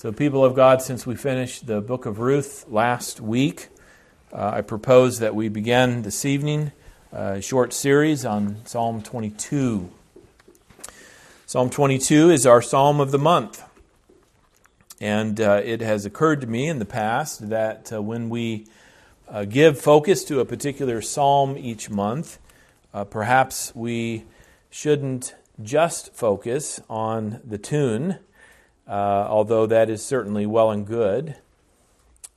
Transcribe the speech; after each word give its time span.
So, 0.00 0.12
people 0.12 0.46
of 0.46 0.54
God, 0.54 0.80
since 0.80 1.06
we 1.06 1.14
finished 1.14 1.66
the 1.66 1.82
book 1.82 2.06
of 2.06 2.20
Ruth 2.20 2.64
last 2.70 3.20
week, 3.20 3.68
uh, 4.32 4.52
I 4.54 4.62
propose 4.62 5.18
that 5.18 5.34
we 5.34 5.50
begin 5.50 6.00
this 6.00 6.24
evening 6.24 6.72
a 7.12 7.42
short 7.42 7.74
series 7.74 8.24
on 8.24 8.64
Psalm 8.64 9.02
22. 9.02 9.90
Psalm 11.44 11.68
22 11.68 12.30
is 12.30 12.46
our 12.46 12.62
psalm 12.62 12.98
of 12.98 13.10
the 13.10 13.18
month. 13.18 13.62
And 15.02 15.38
uh, 15.38 15.60
it 15.62 15.82
has 15.82 16.06
occurred 16.06 16.40
to 16.40 16.46
me 16.46 16.66
in 16.66 16.78
the 16.78 16.86
past 16.86 17.50
that 17.50 17.92
uh, 17.92 18.00
when 18.00 18.30
we 18.30 18.68
uh, 19.28 19.44
give 19.44 19.78
focus 19.78 20.24
to 20.24 20.40
a 20.40 20.46
particular 20.46 21.02
psalm 21.02 21.58
each 21.58 21.90
month, 21.90 22.38
uh, 22.94 23.04
perhaps 23.04 23.74
we 23.74 24.24
shouldn't 24.70 25.34
just 25.62 26.14
focus 26.14 26.80
on 26.88 27.40
the 27.44 27.58
tune 27.58 28.18
uh, 28.90 29.28
although 29.28 29.66
that 29.66 29.88
is 29.88 30.04
certainly 30.04 30.44
well 30.46 30.72
and 30.72 30.84
good. 30.84 31.36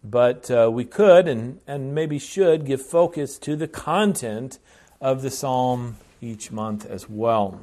But 0.03 0.51
uh, 0.51 0.69
we 0.71 0.85
could 0.85 1.27
and, 1.27 1.59
and 1.65 1.95
maybe 1.95 2.19
should 2.19 2.65
give 2.65 2.81
focus 2.81 3.39
to 3.39 3.55
the 3.55 3.67
content 3.67 4.59
of 5.01 5.23
the 5.23 5.31
psalm 5.31 5.97
each 6.21 6.51
month 6.51 6.85
as 6.85 7.09
well. 7.09 7.61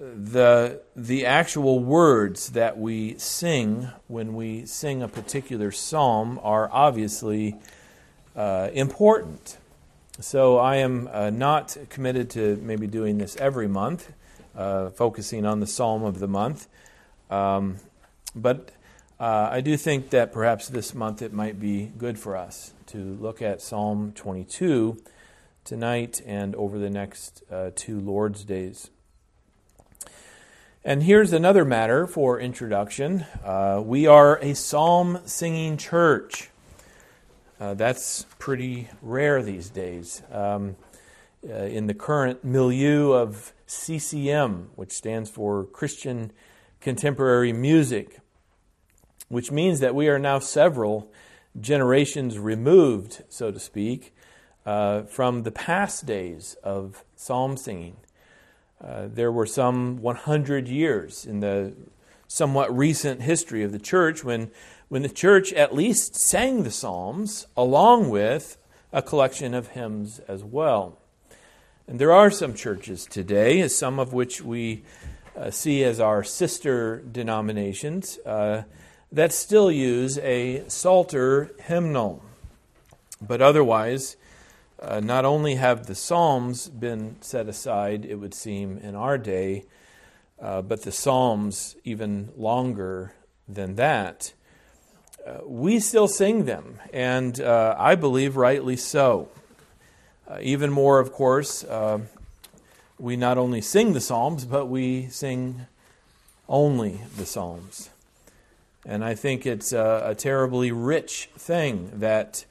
The, 0.00 0.80
the 0.96 1.26
actual 1.26 1.78
words 1.78 2.50
that 2.50 2.76
we 2.76 3.16
sing 3.18 3.88
when 4.08 4.34
we 4.34 4.66
sing 4.66 5.02
a 5.02 5.08
particular 5.08 5.70
psalm 5.70 6.40
are 6.42 6.68
obviously 6.72 7.56
uh, 8.34 8.70
important. 8.72 9.58
So 10.20 10.58
I 10.58 10.76
am 10.76 11.08
uh, 11.12 11.30
not 11.30 11.76
committed 11.88 12.30
to 12.30 12.56
maybe 12.62 12.88
doing 12.88 13.18
this 13.18 13.36
every 13.36 13.68
month 13.68 14.12
uh, 14.58 14.90
focusing 14.90 15.46
on 15.46 15.60
the 15.60 15.66
psalm 15.66 16.02
of 16.02 16.18
the 16.18 16.28
month. 16.28 16.66
Um, 17.30 17.76
but 18.34 18.72
uh, 19.20 19.48
I 19.50 19.60
do 19.60 19.76
think 19.76 20.10
that 20.10 20.32
perhaps 20.32 20.68
this 20.68 20.94
month 20.94 21.22
it 21.22 21.32
might 21.32 21.60
be 21.60 21.92
good 21.96 22.18
for 22.18 22.36
us 22.36 22.74
to 22.86 22.98
look 22.98 23.40
at 23.40 23.62
Psalm 23.62 24.12
22 24.14 25.00
tonight 25.64 26.20
and 26.26 26.54
over 26.56 26.78
the 26.78 26.90
next 26.90 27.42
uh, 27.50 27.70
two 27.74 28.00
Lord's 28.00 28.44
days. 28.44 28.90
And 30.84 31.02
here's 31.02 31.32
another 31.32 31.64
matter 31.64 32.06
for 32.06 32.40
introduction. 32.40 33.26
Uh, 33.44 33.80
we 33.84 34.06
are 34.06 34.38
a 34.38 34.54
psalm 34.54 35.20
singing 35.24 35.76
church. 35.76 36.50
Uh, 37.60 37.74
that's 37.74 38.24
pretty 38.38 38.88
rare 39.02 39.42
these 39.42 39.68
days. 39.68 40.22
Um, 40.32 40.76
uh, 41.48 41.52
in 41.52 41.86
the 41.86 41.94
current 41.94 42.42
milieu 42.44 43.12
of 43.12 43.52
CCM, 43.68 44.70
which 44.74 44.92
stands 44.92 45.28
for 45.28 45.64
Christian 45.64 46.32
Contemporary 46.80 47.52
Music, 47.52 48.18
which 49.28 49.52
means 49.52 49.80
that 49.80 49.94
we 49.94 50.08
are 50.08 50.18
now 50.18 50.38
several 50.38 51.12
generations 51.60 52.38
removed, 52.38 53.22
so 53.28 53.50
to 53.50 53.60
speak, 53.60 54.14
uh, 54.64 55.02
from 55.02 55.42
the 55.42 55.50
past 55.50 56.06
days 56.06 56.56
of 56.64 57.04
psalm 57.14 57.56
singing. 57.56 57.96
Uh, 58.82 59.08
there 59.12 59.30
were 59.30 59.46
some 59.46 60.00
100 60.00 60.68
years 60.68 61.26
in 61.26 61.40
the 61.40 61.74
somewhat 62.26 62.74
recent 62.74 63.22
history 63.22 63.62
of 63.62 63.72
the 63.72 63.78
church 63.78 64.24
when, 64.24 64.50
when 64.88 65.02
the 65.02 65.08
church 65.08 65.52
at 65.52 65.74
least 65.74 66.14
sang 66.14 66.62
the 66.62 66.70
psalms 66.70 67.46
along 67.56 68.08
with 68.08 68.56
a 68.92 69.02
collection 69.02 69.52
of 69.52 69.68
hymns 69.68 70.20
as 70.20 70.44
well. 70.44 70.98
And 71.88 71.98
there 71.98 72.12
are 72.12 72.30
some 72.30 72.52
churches 72.52 73.06
today, 73.06 73.66
some 73.66 73.98
of 73.98 74.12
which 74.12 74.42
we 74.42 74.82
uh, 75.34 75.50
see 75.50 75.82
as 75.84 76.00
our 76.00 76.22
sister 76.22 76.98
denominations, 76.98 78.18
uh, 78.26 78.64
that 79.10 79.32
still 79.32 79.72
use 79.72 80.18
a 80.18 80.68
Psalter 80.68 81.50
hymnal. 81.62 82.22
But 83.22 83.40
otherwise, 83.40 84.18
uh, 84.82 85.00
not 85.00 85.24
only 85.24 85.54
have 85.54 85.86
the 85.86 85.94
Psalms 85.94 86.68
been 86.68 87.16
set 87.22 87.48
aside, 87.48 88.04
it 88.04 88.16
would 88.16 88.34
seem, 88.34 88.76
in 88.76 88.94
our 88.94 89.16
day, 89.16 89.64
uh, 90.42 90.60
but 90.60 90.82
the 90.82 90.92
Psalms 90.92 91.74
even 91.84 92.28
longer 92.36 93.14
than 93.48 93.76
that. 93.76 94.34
Uh, 95.26 95.38
we 95.46 95.80
still 95.80 96.06
sing 96.06 96.44
them, 96.44 96.80
and 96.92 97.40
uh, 97.40 97.74
I 97.78 97.94
believe 97.94 98.36
rightly 98.36 98.76
so. 98.76 99.30
Uh, 100.28 100.36
even 100.42 100.70
more, 100.70 100.98
of 100.98 101.10
course, 101.10 101.64
uh, 101.64 101.98
we 102.98 103.16
not 103.16 103.38
only 103.38 103.62
sing 103.62 103.94
the 103.94 104.00
Psalms, 104.00 104.44
but 104.44 104.66
we 104.66 105.08
sing 105.08 105.66
only 106.50 107.00
the 107.16 107.24
Psalms. 107.24 107.88
And 108.84 109.02
I 109.02 109.14
think 109.14 109.46
it's 109.46 109.72
a, 109.72 110.02
a 110.04 110.14
terribly 110.14 110.70
rich 110.70 111.30
thing 111.38 111.90
that, 111.94 112.44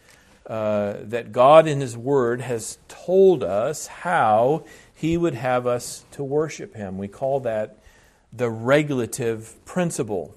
uh, 0.47 0.95
that 1.01 1.31
God 1.31 1.67
in 1.67 1.79
His 1.79 1.95
Word 1.95 2.41
has 2.41 2.79
told 2.87 3.43
us 3.43 3.85
how 3.87 4.63
He 4.95 5.15
would 5.15 5.35
have 5.35 5.67
us 5.67 6.03
to 6.11 6.23
worship 6.23 6.73
Him. 6.73 6.97
We 6.97 7.07
call 7.07 7.41
that 7.41 7.77
the 8.33 8.49
regulative 8.49 9.63
principle. 9.65 10.33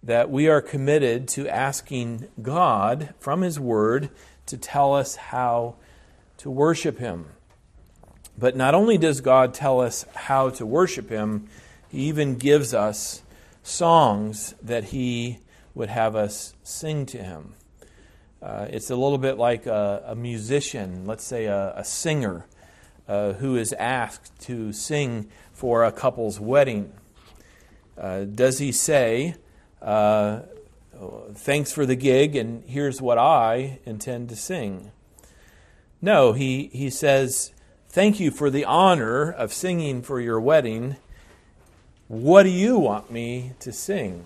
That 0.00 0.30
we 0.30 0.48
are 0.48 0.60
committed 0.60 1.26
to 1.28 1.48
asking 1.48 2.28
God 2.40 3.14
from 3.18 3.42
His 3.42 3.58
Word 3.58 4.10
to 4.46 4.56
tell 4.56 4.94
us 4.94 5.16
how 5.16 5.74
to 6.38 6.50
worship 6.50 6.98
Him. 6.98 7.26
But 8.36 8.56
not 8.56 8.74
only 8.74 8.98
does 8.98 9.20
God 9.20 9.54
tell 9.54 9.80
us 9.80 10.04
how 10.14 10.50
to 10.50 10.66
worship 10.66 11.10
Him, 11.10 11.48
He 11.88 12.02
even 12.08 12.36
gives 12.36 12.72
us 12.72 13.22
songs 13.62 14.54
that 14.62 14.84
He 14.84 15.38
would 15.74 15.88
have 15.88 16.16
us 16.16 16.54
sing 16.62 17.06
to 17.06 17.18
Him. 17.18 17.54
Uh, 18.40 18.66
it's 18.70 18.90
a 18.90 18.96
little 18.96 19.18
bit 19.18 19.36
like 19.36 19.66
a, 19.66 20.04
a 20.06 20.14
musician, 20.14 21.04
let's 21.06 21.24
say 21.24 21.46
a, 21.46 21.74
a 21.76 21.84
singer, 21.84 22.46
uh, 23.08 23.32
who 23.34 23.56
is 23.56 23.72
asked 23.72 24.38
to 24.42 24.72
sing 24.72 25.28
for 25.52 25.84
a 25.84 25.90
couple's 25.90 26.38
wedding. 26.38 26.92
Uh, 27.96 28.24
does 28.24 28.58
he 28.58 28.70
say, 28.70 29.34
uh, 29.82 30.40
Thanks 31.34 31.72
for 31.72 31.86
the 31.86 31.94
gig, 31.94 32.34
and 32.34 32.64
here's 32.64 33.00
what 33.00 33.18
I 33.18 33.78
intend 33.84 34.30
to 34.30 34.36
sing? 34.36 34.90
No, 36.00 36.32
he, 36.32 36.70
he 36.72 36.90
says, 36.90 37.52
Thank 37.88 38.20
you 38.20 38.30
for 38.30 38.50
the 38.50 38.64
honor 38.64 39.32
of 39.32 39.52
singing 39.52 40.02
for 40.02 40.20
your 40.20 40.40
wedding. 40.40 40.96
What 42.06 42.44
do 42.44 42.50
you 42.50 42.78
want 42.78 43.10
me 43.10 43.52
to 43.60 43.72
sing? 43.72 44.24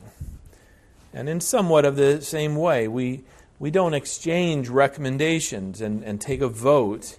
And 1.15 1.29
in 1.29 1.41
somewhat 1.41 1.85
of 1.85 1.97
the 1.97 2.21
same 2.21 2.57
way, 2.57 2.89
we, 2.89 3.23
we 3.59 3.71
don't 3.71 3.95
exchange 3.95 4.69
recommendations 4.69 5.81
and, 5.81 6.03
and 6.03 6.21
take 6.21 6.43
a 6.43 6.49
vote. 6.49 7.19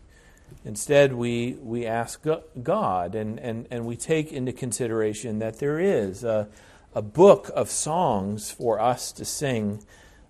Instead, 0.64 1.14
we, 1.14 1.54
we 1.62 1.86
ask 1.86 2.24
God 2.62 3.16
and, 3.16 3.40
and, 3.40 3.68
and 3.72 3.86
we 3.86 3.96
take 3.96 4.32
into 4.32 4.52
consideration 4.52 5.40
that 5.40 5.60
there 5.60 5.80
is 5.80 6.24
a, 6.24 6.48
a 6.94 7.02
book 7.02 7.50
of 7.56 7.72
songs 7.72 8.52
for 8.52 8.80
us 8.80 9.12
to 9.14 9.26
sing 9.26 9.84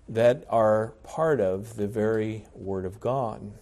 that 0.08 0.44
are 0.48 0.94
part 1.02 1.40
of 1.40 1.76
the 1.76 1.86
very 1.86 2.46
Word 2.54 2.86
of 2.86 3.00
God. 3.00 3.52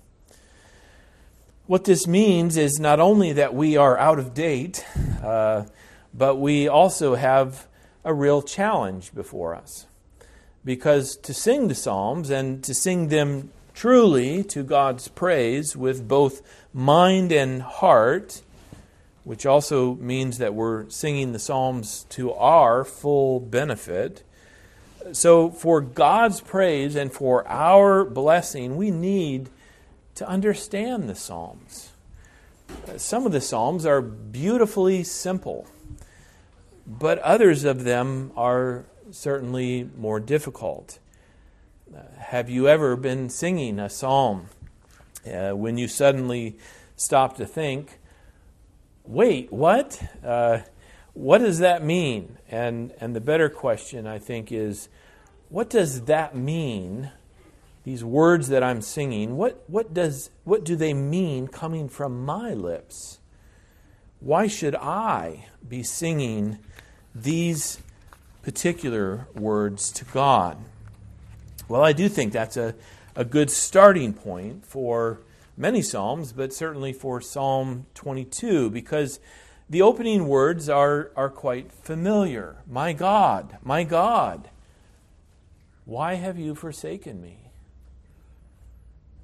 What 1.69 1.85
this 1.85 2.09
means 2.09 2.57
is 2.57 2.81
not 2.81 2.99
only 2.99 3.33
that 3.35 3.55
we 3.55 3.77
are 3.77 3.97
out 3.97 4.19
of 4.19 4.35
date, 4.35 4.85
uh, 5.23 5.67
but 6.13 6.37
we 6.37 6.67
also 6.67 7.15
have 7.15 7.69
a 8.05 8.13
real 8.13 8.43
challenge 8.43 9.15
before 9.15 9.55
us. 9.55 9.87
Because 10.65 11.17
to 11.19 11.33
sing 11.33 11.69
the 11.69 11.77
Psalms 11.77 12.31
and 12.31 12.65
to 12.65 12.75
sing 12.75 13.09
them 13.09 13.53
truly 13.75 14.43
to 14.45 14.65
God's 14.65 15.07
praise 15.07 15.77
with 15.77 16.09
both 16.09 16.43
mind 16.75 17.31
and 17.31 17.63
heart, 17.63 18.43
which 19.23 19.47
also 19.47 19.95
means 19.95 20.39
that 20.39 20.55
we're 20.55 20.91
singing 20.91 21.31
the 21.31 21.39
Psalms 21.39 22.07
to 22.11 22.33
our 22.33 22.85
full 22.85 23.39
benefit. 23.39 24.25
So, 25.13 25.51
for 25.51 25.81
God's 25.81 26.41
praise 26.41 26.97
and 26.97 27.13
for 27.13 27.47
our 27.47 28.05
blessing, 28.05 28.77
we 28.77 28.91
need 28.91 29.49
to 30.15 30.29
understand 30.29 31.09
the 31.09 31.15
Psalms. 31.15 31.91
Some 32.97 33.27
of 33.27 33.33
the 33.33 33.41
Psalms 33.41 33.87
are 33.87 34.01
beautifully 34.01 35.05
simple, 35.05 35.67
but 36.87 37.19
others 37.19 37.65
of 37.65 37.85
them 37.85 38.33
are 38.37 38.85
certainly 39.11 39.89
more 39.97 40.21
difficult. 40.21 40.99
Uh, 41.95 42.01
have 42.19 42.49
you 42.49 42.69
ever 42.69 42.97
been 42.97 43.29
singing 43.29 43.79
a 43.79 43.89
psalm 43.89 44.47
uh, 45.27 45.51
when 45.51 45.77
you 45.77 45.87
suddenly 45.87 46.57
stop 46.97 47.37
to 47.37 47.45
think, 47.45 47.99
wait, 49.05 49.53
what? 49.53 50.03
Uh, 50.25 50.61
what 51.15 51.39
does 51.39 51.59
that 51.59 51.85
mean? 51.85 52.39
And, 52.49 52.93
and 53.01 53.15
the 53.15 53.21
better 53.21 53.49
question, 53.51 54.07
I 54.07 54.19
think, 54.19 54.51
is 54.51 54.89
what 55.49 55.69
does 55.69 56.03
that 56.03 56.35
mean 56.35 57.11
these 57.85 58.05
words 58.05 58.49
that 58.49 58.63
I'm 58.63 58.81
singing, 58.81 59.37
what, 59.37 59.65
what, 59.67 59.93
does, 59.93 60.31
what 60.45 60.65
do 60.65 60.77
they 60.77 60.95
mean 60.95 61.49
coming 61.49 61.89
from 61.89 62.25
my 62.25 62.55
lips? 62.55 63.19
Why 64.21 64.47
should 64.47 64.77
I 64.77 65.47
be 65.69 65.83
singing 65.83 66.59
these 67.15 67.79
particular 68.43 69.29
words 69.35 69.91
to 69.93 70.05
God. 70.07 70.59
Well, 71.69 71.83
I 71.83 71.93
do 71.93 72.09
think 72.09 72.33
that's 72.33 72.57
a, 72.57 72.75
a 73.15 73.25
good 73.25 73.51
starting 73.51 74.13
point 74.13 74.67
for 74.67 75.21
many 75.57 75.81
Psalms, 75.81 76.33
but 76.33 76.53
certainly 76.53 76.93
for 76.93 77.21
Psalm 77.21 77.87
22, 77.95 78.71
because 78.71 79.21
the 79.71 79.83
opening 79.83 80.27
words 80.27 80.69
are, 80.69 81.13
are 81.17 81.31
quite 81.31 81.73
familiar. 81.73 82.57
My 82.69 82.93
God, 82.93 83.57
my 83.63 83.85
God, 83.85 84.51
why 85.85 86.15
have 86.15 86.39
you 86.39 86.55
forsaken 86.55 87.23
me? 87.23 87.39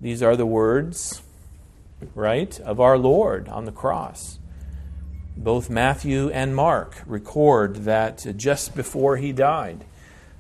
These 0.01 0.23
are 0.23 0.37
the 0.37 0.47
words, 0.47 1.23
right, 2.15 2.59
of 2.61 2.79
our 2.79 2.97
Lord 2.97 3.49
on 3.49 3.65
the 3.65 3.73
cross. 3.73 4.39
Both 5.37 5.69
Matthew 5.69 6.31
and 6.31 6.55
Mark 6.55 7.03
record 7.07 7.85
that 7.85 8.27
just 8.37 8.77
before 8.77 9.17
he 9.17 9.33
died, 9.33 9.85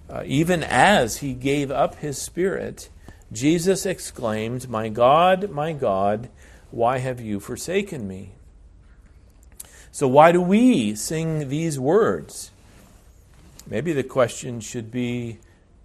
uh, 0.08 0.22
even 0.26 0.62
as 0.62 1.18
he 1.18 1.34
gave 1.34 1.70
up 1.70 1.96
his 1.96 2.20
spirit, 2.20 2.88
Jesus 3.32 3.84
exclaimed, 3.84 4.68
My 4.68 4.88
God, 4.88 5.50
my 5.50 5.72
God, 5.72 6.28
why 6.70 6.98
have 6.98 7.20
you 7.20 7.40
forsaken 7.40 8.06
me? 8.06 8.30
So, 9.90 10.06
why 10.06 10.30
do 10.32 10.40
we 10.40 10.94
sing 10.94 11.48
these 11.48 11.80
words? 11.80 12.52
Maybe 13.66 13.92
the 13.92 14.04
question 14.04 14.60
should 14.60 14.90
be 14.90 15.38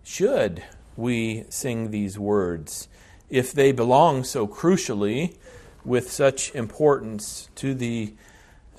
should 0.04 0.64
we 0.96 1.46
sing 1.50 1.90
these 1.90 2.20
words 2.20 2.88
if 3.34 3.52
they 3.52 3.72
belong 3.72 4.24
so 4.24 4.48
crucially 4.48 5.36
with 5.84 6.12
such 6.12 6.54
importance 6.54 7.50
to 7.56 7.74
the 7.74 8.14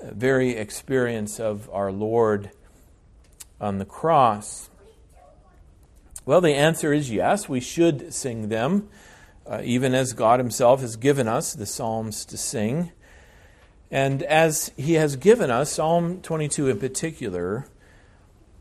very 0.01 0.51
experience 0.51 1.41
of 1.41 1.69
our 1.73 1.91
Lord 1.91 2.51
on 3.59 3.79
the 3.79 3.85
cross? 3.85 4.69
Well, 6.25 6.39
the 6.39 6.53
answer 6.53 6.93
is 6.93 7.11
yes, 7.11 7.49
we 7.49 7.59
should 7.59 8.13
sing 8.13 8.47
them, 8.47 8.87
uh, 9.45 9.59
even 9.61 9.93
as 9.93 10.13
God 10.13 10.39
Himself 10.39 10.79
has 10.79 10.95
given 10.95 11.27
us 11.27 11.53
the 11.53 11.65
Psalms 11.65 12.23
to 12.23 12.37
sing. 12.37 12.93
And 13.91 14.23
as 14.23 14.71
He 14.77 14.93
has 14.93 15.17
given 15.17 15.51
us, 15.51 15.73
Psalm 15.73 16.21
22 16.21 16.69
in 16.69 16.79
particular, 16.79 17.67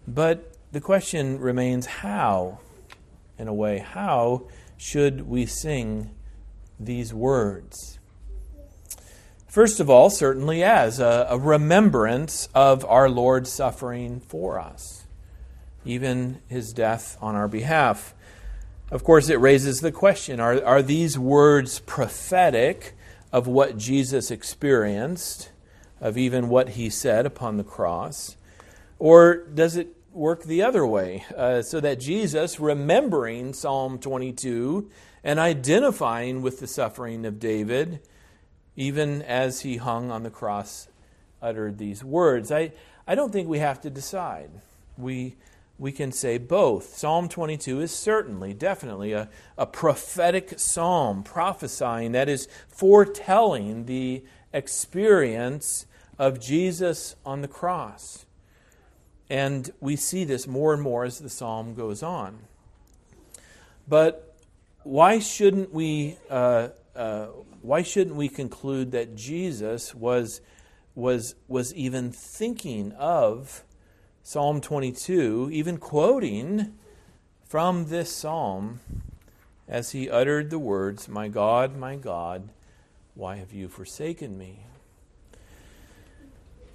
but 0.09 0.57
the 0.73 0.81
question 0.81 1.39
remains 1.39 1.87
how, 1.87 2.59
in 3.39 3.47
a 3.47 3.55
way, 3.55 3.79
how 3.79 4.49
should 4.77 5.29
we 5.29 5.47
sing 5.47 6.11
these 6.79 7.13
words? 7.15 7.99
First 9.47 9.79
of 9.81 9.89
all, 9.89 10.11
certainly 10.11 10.65
as 10.65 10.99
a, 10.99 11.27
a 11.31 11.39
remembrance 11.39 12.49
of 12.55 12.85
our 12.87 13.09
Lord's 13.09 13.51
suffering 13.51 14.21
for 14.21 14.59
us 14.59 15.05
even 15.85 16.41
his 16.49 16.73
death 16.73 17.17
on 17.21 17.35
our 17.35 17.49
behalf. 17.49 18.15
Of 18.91 19.05
course, 19.05 19.29
it 19.29 19.37
raises 19.37 19.81
the 19.81 19.93
question 19.93 20.41
are, 20.41 20.63
are 20.65 20.83
these 20.83 21.19
words 21.19 21.81
prophetic 21.81 22.95
of 23.33 23.47
what 23.47 23.77
Jesus 23.77 24.31
experienced, 24.31 25.51
of 26.01 26.17
even 26.17 26.49
what 26.49 26.71
he 26.71 26.89
said 26.89 27.27
upon 27.27 27.57
the 27.57 27.65
cross? 27.65 28.37
Or 28.99 29.37
does 29.37 29.77
it 29.77 29.94
work 30.15 30.45
the 30.45 30.63
other 30.63 30.87
way, 30.87 31.25
uh, 31.37 31.63
so 31.63 31.81
that 31.81 32.01
Jesus, 32.01 32.61
remembering 32.61 33.53
Psalm 33.53 33.99
22 33.99 34.91
and 35.23 35.39
identifying 35.39 36.43
with 36.43 36.61
the 36.61 36.67
suffering 36.67 37.27
of 37.27 37.41
David, 37.41 38.01
even 38.77 39.23
as 39.23 39.63
he 39.63 39.77
hung 39.77 40.11
on 40.11 40.23
the 40.23 40.31
cross, 40.31 40.89
uttered 41.43 41.79
these 41.79 42.05
words? 42.05 42.53
I, 42.53 42.73
I 43.07 43.15
don't 43.15 43.33
think 43.33 43.49
we 43.49 43.59
have 43.59 43.81
to 43.83 43.91
decide. 43.91 44.51
We 44.97 45.37
we 45.79 45.91
can 45.91 46.13
say 46.13 46.39
both. 46.39 46.97
Psalm 46.97 47.29
22 47.29 47.81
is 47.81 47.91
certainly, 47.91 48.55
definitely 48.55 49.13
a, 49.13 49.29
a 49.59 49.67
prophetic 49.67 50.59
psalm, 50.59 51.23
prophesying, 51.23 52.13
that 52.13 52.29
is, 52.29 52.49
foretelling 52.69 53.87
the 53.87 54.23
experience 54.53 55.87
of 56.19 56.41
Jesus 56.41 57.17
on 57.27 57.43
the 57.43 57.49
cross. 57.49 58.25
And 59.35 59.73
we 59.81 59.97
see 59.97 60.23
this 60.23 60.47
more 60.47 60.73
and 60.73 60.81
more 60.81 61.05
as 61.05 61.19
the 61.19 61.29
psalm 61.29 61.75
goes 61.75 62.05
on. 62.05 62.39
But 63.89 64.33
why 64.85 65.19
shouldn't 65.19 65.75
we, 65.75 66.19
uh, 66.31 66.69
uh, 66.95 67.27
why 67.61 67.83
shouldn't 67.83 68.15
we 68.15 68.29
conclude 68.29 68.93
that 68.93 69.17
Jesus 69.17 69.93
was, 69.93 70.41
was, 70.95 71.35
was 71.49 71.75
even 71.75 72.13
thinking 72.13 72.93
of 72.93 73.65
Psalm 74.23 74.61
22, 74.61 75.51
even 75.53 75.79
quoting 75.79 76.79
from 77.45 77.87
this 77.89 78.13
psalm 78.13 78.79
as 79.67 79.91
he 79.91 80.09
uttered 80.09 80.51
the 80.51 80.61
words, 80.61 81.09
My 81.09 81.27
God, 81.27 81.77
my 81.77 81.97
God, 81.97 82.51
why 83.17 83.39
have 83.39 83.53
you 83.53 83.67
forsaken 83.69 84.39
me? 84.39 84.67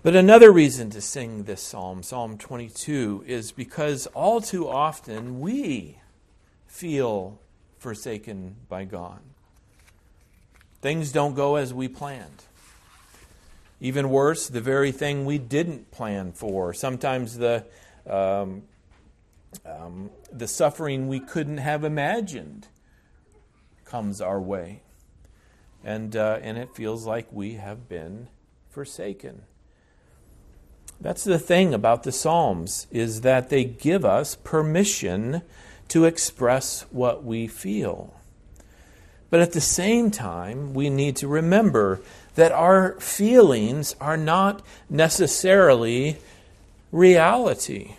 But 0.01 0.15
another 0.15 0.49
reason 0.49 0.89
to 0.91 1.01
sing 1.01 1.43
this 1.43 1.61
psalm, 1.61 2.03
Psalm 2.03 2.37
22, 2.37 3.25
is 3.27 3.51
because 3.51 4.07
all 4.07 4.39
too 4.39 4.65
often 4.65 5.41
we 5.41 5.97
feel 6.67 7.41
forsaken 7.79 8.55
by 8.69 8.85
God. 8.85 9.19
Things 10.81 11.11
don't 11.11 11.33
go 11.33 11.57
as 11.57 11.73
we 11.73 11.89
planned. 11.89 12.45
Even 13.81 14.09
worse, 14.09 14.47
the 14.47 14.61
very 14.61 14.93
thing 14.93 15.25
we 15.25 15.37
didn't 15.37 15.91
plan 15.91 16.31
for. 16.31 16.73
Sometimes 16.73 17.37
the, 17.37 17.65
um, 18.09 18.63
um, 19.65 20.11
the 20.31 20.47
suffering 20.47 21.09
we 21.09 21.19
couldn't 21.19 21.57
have 21.57 21.83
imagined 21.83 22.69
comes 23.83 24.21
our 24.21 24.39
way. 24.39 24.81
And, 25.83 26.15
uh, 26.15 26.39
and 26.41 26.57
it 26.57 26.73
feels 26.73 27.05
like 27.05 27.27
we 27.33 27.55
have 27.55 27.89
been 27.89 28.29
forsaken. 28.69 29.41
That's 31.01 31.23
the 31.23 31.39
thing 31.39 31.73
about 31.73 32.03
the 32.03 32.11
Psalms 32.11 32.87
is 32.91 33.21
that 33.21 33.49
they 33.49 33.63
give 33.63 34.03
us 34.03 34.35
permission 34.35 35.41
to 35.87 36.05
express 36.05 36.85
what 36.91 37.23
we 37.23 37.47
feel. 37.47 38.13
But 39.29 39.39
at 39.39 39.53
the 39.53 39.61
same 39.61 40.11
time, 40.11 40.73
we 40.73 40.89
need 40.89 41.15
to 41.17 41.27
remember 41.27 42.01
that 42.35 42.51
our 42.51 42.99
feelings 42.99 43.95
are 44.01 44.17
not 44.17 44.61
necessarily 44.89 46.17
reality. 46.91 47.95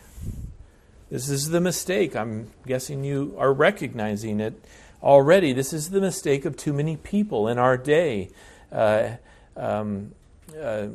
This 1.11 1.29
is 1.29 1.51
the 1.51 1.61
mistake. 1.61 2.15
I'm 2.15 2.51
guessing 2.67 3.05
you 3.05 3.35
are 3.39 3.53
recognizing 3.53 4.41
it 4.41 4.55
already. 5.03 5.53
This 5.53 5.73
is 5.73 5.91
the 5.91 6.01
mistake 6.01 6.45
of 6.45 6.57
too 6.57 6.73
many 6.73 6.97
people 6.97 7.49
in 7.49 7.59
our 7.59 7.77
day. 7.77 8.31
Uh, 8.71 9.11
um, 9.57 10.13
uh, 10.61 10.89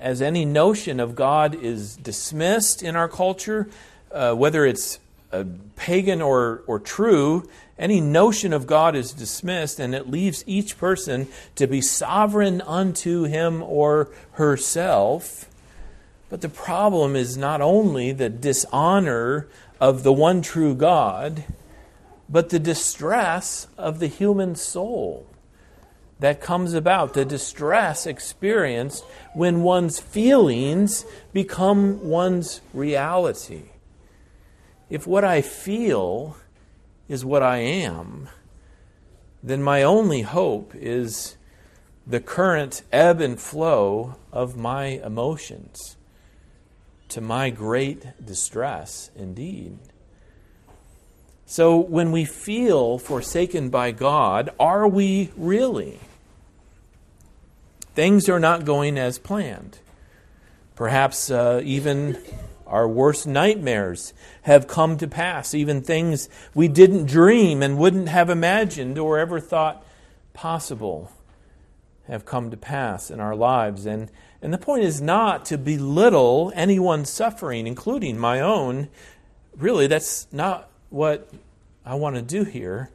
as 0.00 0.20
any 0.22 0.44
notion 0.44 1.00
of 1.00 1.14
God 1.14 1.54
is 1.54 1.96
dismissed 1.96 2.82
in 2.82 2.96
our 2.96 3.08
culture, 3.08 3.68
uh, 4.10 4.34
whether 4.34 4.66
it's 4.66 4.98
pagan 5.76 6.22
or, 6.22 6.62
or 6.66 6.78
true, 6.80 7.48
any 7.78 8.00
notion 8.00 8.52
of 8.52 8.66
God 8.66 8.96
is 8.96 9.12
dismissed, 9.12 9.78
and 9.78 9.94
it 9.94 10.10
leaves 10.10 10.42
each 10.46 10.78
person 10.78 11.28
to 11.54 11.66
be 11.66 11.80
sovereign 11.80 12.60
unto 12.62 13.24
him 13.24 13.62
or 13.62 14.08
herself. 14.32 15.48
But 16.28 16.40
the 16.40 16.48
problem 16.48 17.14
is 17.14 17.36
not 17.36 17.60
only 17.60 18.12
the 18.12 18.28
dishonor 18.28 19.46
of 19.80 20.02
the 20.02 20.12
one 20.12 20.42
true 20.42 20.74
God, 20.74 21.44
but 22.28 22.50
the 22.50 22.58
distress 22.58 23.68
of 23.78 24.00
the 24.00 24.08
human 24.08 24.56
soul 24.56 25.27
that 26.20 26.40
comes 26.40 26.74
about, 26.74 27.14
the 27.14 27.24
distress 27.24 28.06
experienced 28.06 29.04
when 29.34 29.62
one's 29.62 30.00
feelings 30.00 31.04
become 31.32 32.08
one's 32.08 32.60
reality. 32.74 33.64
If 34.90 35.06
what 35.06 35.24
I 35.24 35.42
feel 35.42 36.36
is 37.08 37.24
what 37.24 37.42
I 37.42 37.58
am, 37.58 38.28
then 39.42 39.62
my 39.62 39.82
only 39.82 40.22
hope 40.22 40.72
is 40.74 41.36
the 42.06 42.20
current 42.20 42.82
ebb 42.90 43.20
and 43.20 43.38
flow 43.38 44.16
of 44.32 44.56
my 44.56 44.86
emotions 44.86 45.96
to 47.08 47.20
my 47.20 47.50
great 47.50 48.04
distress 48.24 49.10
indeed. 49.14 49.78
So, 51.46 51.78
when 51.78 52.12
we 52.12 52.26
feel 52.26 52.98
forsaken 52.98 53.70
by 53.70 53.92
God, 53.92 54.50
are 54.60 54.86
we 54.86 55.30
really? 55.36 55.98
Things 57.98 58.28
are 58.28 58.38
not 58.38 58.64
going 58.64 58.96
as 58.96 59.18
planned. 59.18 59.80
Perhaps 60.76 61.32
uh, 61.32 61.60
even 61.64 62.16
our 62.64 62.86
worst 62.86 63.26
nightmares 63.26 64.12
have 64.42 64.68
come 64.68 64.96
to 64.98 65.08
pass, 65.08 65.52
even 65.52 65.82
things 65.82 66.28
we 66.54 66.68
didn't 66.68 67.06
dream 67.06 67.60
and 67.60 67.76
wouldn't 67.76 68.08
have 68.08 68.30
imagined 68.30 69.00
or 69.00 69.18
ever 69.18 69.40
thought 69.40 69.84
possible 70.32 71.10
have 72.06 72.24
come 72.24 72.52
to 72.52 72.56
pass 72.56 73.10
in 73.10 73.18
our 73.18 73.34
lives. 73.34 73.84
And, 73.84 74.12
and 74.40 74.54
the 74.54 74.58
point 74.58 74.84
is 74.84 75.00
not 75.02 75.44
to 75.46 75.58
belittle 75.58 76.52
anyone's 76.54 77.10
suffering, 77.10 77.66
including 77.66 78.16
my 78.16 78.40
own, 78.40 78.90
really, 79.56 79.88
that's 79.88 80.28
not 80.30 80.70
what 80.88 81.28
I 81.84 81.96
want 81.96 82.14
to 82.14 82.22
do 82.22 82.44
here. 82.44 82.90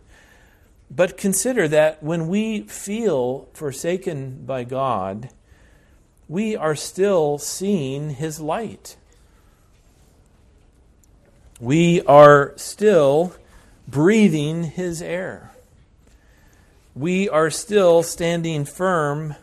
But 0.95 1.17
consider 1.17 1.67
that 1.69 2.03
when 2.03 2.27
we 2.27 2.62
feel 2.62 3.50
forsaken 3.53 4.45
by 4.45 4.63
God, 4.63 5.29
we 6.27 6.55
are 6.55 6.75
still 6.75 7.39
seeing 7.39 8.12
His 8.12 8.39
light. 8.39 8.95
We 11.59 12.01
are 12.03 12.53
still 12.57 13.35
breathing 13.88 14.65
His 14.65 15.01
air. 15.01 15.51
We 16.93 17.27
are 17.27 17.50
still 17.50 18.03
standing 18.03 18.63
firm 18.63 19.35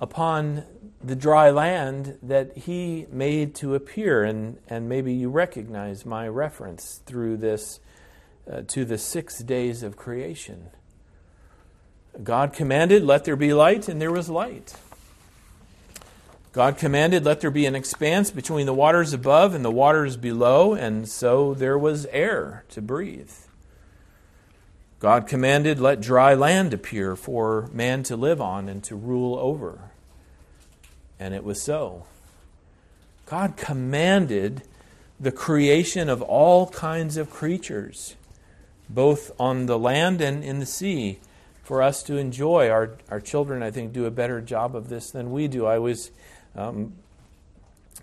upon 0.00 0.64
the 1.02 1.14
dry 1.14 1.50
land 1.50 2.18
that 2.24 2.56
He 2.58 3.06
made 3.12 3.54
to 3.56 3.76
appear. 3.76 4.24
And, 4.24 4.58
and 4.68 4.88
maybe 4.88 5.12
you 5.12 5.30
recognize 5.30 6.04
my 6.04 6.26
reference 6.26 7.02
through 7.06 7.36
this 7.36 7.78
uh, 8.50 8.62
to 8.68 8.84
the 8.84 8.98
six 8.98 9.40
days 9.40 9.82
of 9.82 9.96
creation. 9.96 10.68
God 12.22 12.52
commanded, 12.52 13.02
Let 13.02 13.24
there 13.24 13.36
be 13.36 13.52
light, 13.52 13.88
and 13.88 14.00
there 14.00 14.12
was 14.12 14.28
light. 14.28 14.74
God 16.52 16.78
commanded, 16.78 17.24
Let 17.24 17.40
there 17.40 17.50
be 17.50 17.66
an 17.66 17.74
expanse 17.74 18.30
between 18.30 18.66
the 18.66 18.74
waters 18.74 19.12
above 19.12 19.54
and 19.54 19.64
the 19.64 19.70
waters 19.70 20.16
below, 20.16 20.74
and 20.74 21.08
so 21.08 21.54
there 21.54 21.78
was 21.78 22.06
air 22.06 22.64
to 22.70 22.82
breathe. 22.82 23.32
God 24.98 25.28
commanded, 25.28 25.78
Let 25.78 26.00
dry 26.00 26.34
land 26.34 26.74
appear 26.74 27.14
for 27.14 27.68
man 27.72 28.02
to 28.04 28.16
live 28.16 28.40
on 28.40 28.68
and 28.68 28.82
to 28.84 28.96
rule 28.96 29.38
over. 29.38 29.90
And 31.20 31.34
it 31.34 31.44
was 31.44 31.62
so. 31.62 32.06
God 33.26 33.56
commanded 33.56 34.62
the 35.20 35.32
creation 35.32 36.08
of 36.08 36.22
all 36.22 36.68
kinds 36.70 37.16
of 37.16 37.30
creatures 37.30 38.16
both 38.88 39.30
on 39.38 39.66
the 39.66 39.78
land 39.78 40.20
and 40.20 40.42
in 40.42 40.58
the 40.58 40.66
sea, 40.66 41.20
for 41.62 41.82
us 41.82 42.02
to 42.04 42.16
enjoy. 42.16 42.70
Our, 42.70 42.96
our 43.10 43.20
children, 43.20 43.62
I 43.62 43.70
think, 43.70 43.92
do 43.92 44.06
a 44.06 44.10
better 44.10 44.40
job 44.40 44.74
of 44.74 44.88
this 44.88 45.10
than 45.10 45.30
we 45.30 45.48
do. 45.48 45.66
I 45.66 45.76
always, 45.76 46.10
um, 46.56 46.94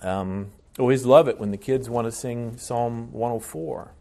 um, 0.03 0.51
always 0.77 1.03
love 1.03 1.27
it 1.27 1.39
when 1.39 1.49
the 1.49 1.57
kids 1.57 1.89
want 1.89 2.05
to 2.05 2.11
sing 2.11 2.57
Psalm 2.57 3.11
104. 3.11 3.91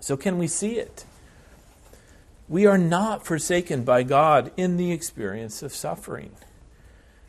So, 0.00 0.16
can 0.16 0.38
we 0.38 0.46
see 0.46 0.78
it? 0.78 1.04
We 2.48 2.64
are 2.64 2.78
not 2.78 3.26
forsaken 3.26 3.84
by 3.84 4.02
God 4.02 4.50
in 4.56 4.78
the 4.78 4.92
experience 4.92 5.62
of 5.62 5.74
suffering. 5.74 6.32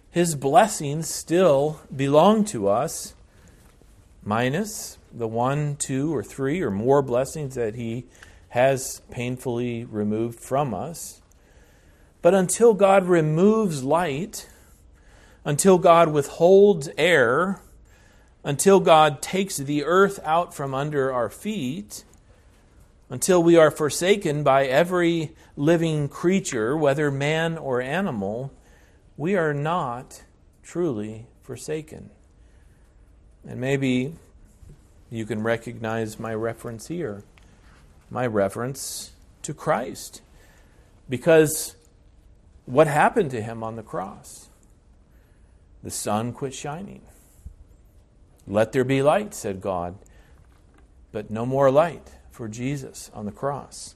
His 0.09 0.35
blessings 0.35 1.09
still 1.09 1.81
belong 1.93 2.45
to 2.45 2.69
us, 2.69 3.13
minus 4.23 4.97
the 5.13 5.27
one, 5.27 5.75
two, 5.75 6.15
or 6.15 6.23
three 6.23 6.61
or 6.61 6.71
more 6.71 7.01
blessings 7.01 7.55
that 7.55 7.75
He 7.75 8.05
has 8.49 9.01
painfully 9.09 9.85
removed 9.85 10.39
from 10.39 10.73
us. 10.73 11.21
But 12.21 12.33
until 12.33 12.73
God 12.73 13.05
removes 13.05 13.83
light, 13.83 14.49
until 15.43 15.77
God 15.77 16.09
withholds 16.11 16.89
air, 16.97 17.61
until 18.43 18.79
God 18.79 19.21
takes 19.21 19.57
the 19.57 19.83
earth 19.83 20.19
out 20.23 20.53
from 20.53 20.73
under 20.73 21.11
our 21.11 21.29
feet, 21.29 22.03
until 23.09 23.41
we 23.43 23.57
are 23.57 23.71
forsaken 23.71 24.43
by 24.43 24.65
every 24.65 25.35
living 25.55 26.07
creature, 26.07 26.77
whether 26.77 27.11
man 27.11 27.57
or 27.57 27.81
animal, 27.81 28.53
we 29.17 29.35
are 29.35 29.53
not 29.53 30.23
truly 30.63 31.27
forsaken. 31.41 32.09
And 33.47 33.59
maybe 33.59 34.13
you 35.09 35.25
can 35.25 35.43
recognize 35.43 36.19
my 36.19 36.33
reference 36.33 36.87
here, 36.87 37.23
my 38.09 38.25
reference 38.25 39.11
to 39.41 39.53
Christ. 39.53 40.21
Because 41.09 41.75
what 42.65 42.87
happened 42.87 43.31
to 43.31 43.41
him 43.41 43.63
on 43.63 43.75
the 43.75 43.83
cross? 43.83 44.49
The 45.83 45.91
sun 45.91 46.31
quit 46.31 46.53
shining. 46.53 47.01
Let 48.47 48.71
there 48.71 48.83
be 48.83 49.01
light, 49.01 49.33
said 49.33 49.61
God, 49.61 49.97
but 51.11 51.29
no 51.29 51.45
more 51.45 51.71
light 51.71 52.11
for 52.31 52.47
Jesus 52.47 53.11
on 53.13 53.25
the 53.25 53.31
cross. 53.31 53.95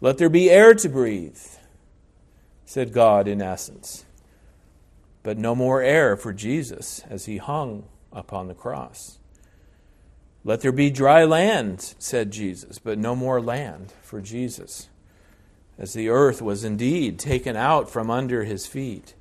Let 0.00 0.18
there 0.18 0.28
be 0.30 0.50
air 0.50 0.74
to 0.74 0.88
breathe, 0.88 1.38
said 2.64 2.92
God 2.92 3.28
in 3.28 3.42
essence, 3.42 4.04
but 5.22 5.36
no 5.36 5.54
more 5.54 5.82
air 5.82 6.16
for 6.16 6.32
Jesus 6.32 7.02
as 7.08 7.26
he 7.26 7.36
hung 7.36 7.84
upon 8.12 8.48
the 8.48 8.54
cross. 8.54 9.18
Let 10.44 10.62
there 10.62 10.72
be 10.72 10.90
dry 10.90 11.24
land, 11.24 11.94
said 11.98 12.30
Jesus, 12.30 12.78
but 12.78 12.98
no 12.98 13.14
more 13.14 13.40
land 13.40 13.92
for 14.02 14.20
Jesus, 14.20 14.88
as 15.78 15.92
the 15.92 16.08
earth 16.08 16.40
was 16.40 16.64
indeed 16.64 17.18
taken 17.18 17.56
out 17.56 17.90
from 17.90 18.10
under 18.10 18.44
his 18.44 18.66
feet 18.66 19.14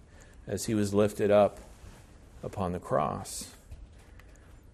as 0.48 0.66
he 0.66 0.74
was 0.74 0.94
lifted 0.94 1.30
up 1.30 1.60
upon 2.42 2.72
the 2.72 2.80
cross. 2.80 3.54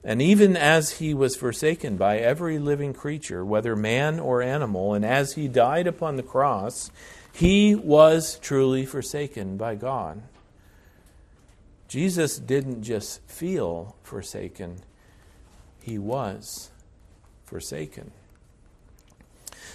And 0.03 0.21
even 0.21 0.55
as 0.55 0.99
he 0.99 1.15
was 1.15 1.35
forsaken 1.35 1.97
by 1.97 2.19
every 2.19 2.59
living 2.59 2.93
creature, 2.93 3.43
whether 3.43 3.75
man 3.75 4.19
or 4.19 4.43
animal, 4.43 4.93
and 4.93 5.03
as 5.03 5.33
he 5.33 5.47
died 5.47 5.87
upon 5.87 6.15
the 6.15 6.23
cross, 6.23 6.91
he 7.33 7.73
was 7.73 8.37
truly 8.37 8.85
forsaken 8.85 9.57
by 9.57 9.73
God. 9.73 10.21
Jesus 11.95 12.37
didn't 12.37 12.83
just 12.83 13.21
feel 13.25 13.95
forsaken 14.03 14.81
he 15.81 15.97
was 15.97 16.69
forsaken. 17.45 18.11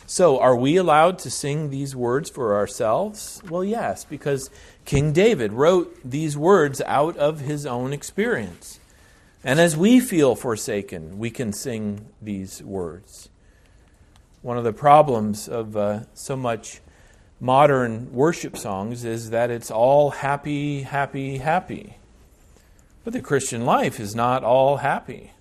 So, 0.05 0.39
are 0.39 0.55
we 0.55 0.77
allowed 0.77 1.19
to 1.21 1.31
sing 1.31 1.71
these 1.71 1.97
words 1.97 2.29
for 2.29 2.55
ourselves? 2.55 3.41
Well, 3.49 3.65
yes, 3.65 4.05
because 4.05 4.50
King 4.85 5.15
David 5.15 5.55
wrote 5.55 5.99
these 6.05 6.37
words 6.37 6.83
out 6.83 7.17
of 7.17 7.41
his 7.41 7.65
own 7.65 7.95
experience. 7.95 8.81
And 9.43 9.59
as 9.59 9.75
we 9.75 9.99
feel 9.99 10.35
forsaken, 10.35 11.19
we 11.19 11.31
can 11.31 11.55
sing 11.55 12.05
these 12.21 12.62
words. 12.62 13.31
One 14.43 14.59
of 14.59 14.65
the 14.65 14.75
problems 14.75 15.49
of 15.49 15.75
uh, 15.75 16.00
so 16.12 16.37
much 16.37 16.83
modern 17.41 18.12
worship 18.12 18.59
songs 18.59 19.07
is 19.07 19.31
that 19.31 19.50
it's 19.50 19.71
all 19.71 20.11
happy, 20.11 20.83
happy, 20.83 21.39
happy. 21.39 21.97
But 23.04 23.12
the 23.12 23.21
Christian 23.21 23.64
life 23.64 23.99
is 23.99 24.14
not 24.14 24.45
all 24.45 24.78
happy 24.78 25.33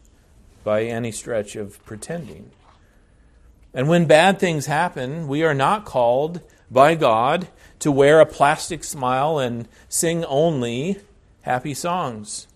by 0.64 0.84
any 0.84 1.12
stretch 1.12 1.56
of 1.56 1.84
pretending. 1.86 2.52
And 3.74 3.88
when 3.88 4.06
bad 4.06 4.40
things 4.40 4.66
happen, 4.66 5.28
we 5.28 5.44
are 5.44 5.54
not 5.54 5.86
called 5.86 6.42
by 6.72 6.96
God 6.96 7.48
to 7.80 7.92
wear 7.92 8.20
a 8.20 8.26
plastic 8.26 8.84
smile 8.84 9.40
and 9.40 9.68
sing 9.88 10.26
only 10.26 11.00
happy 11.42 11.74
songs. 11.74 12.48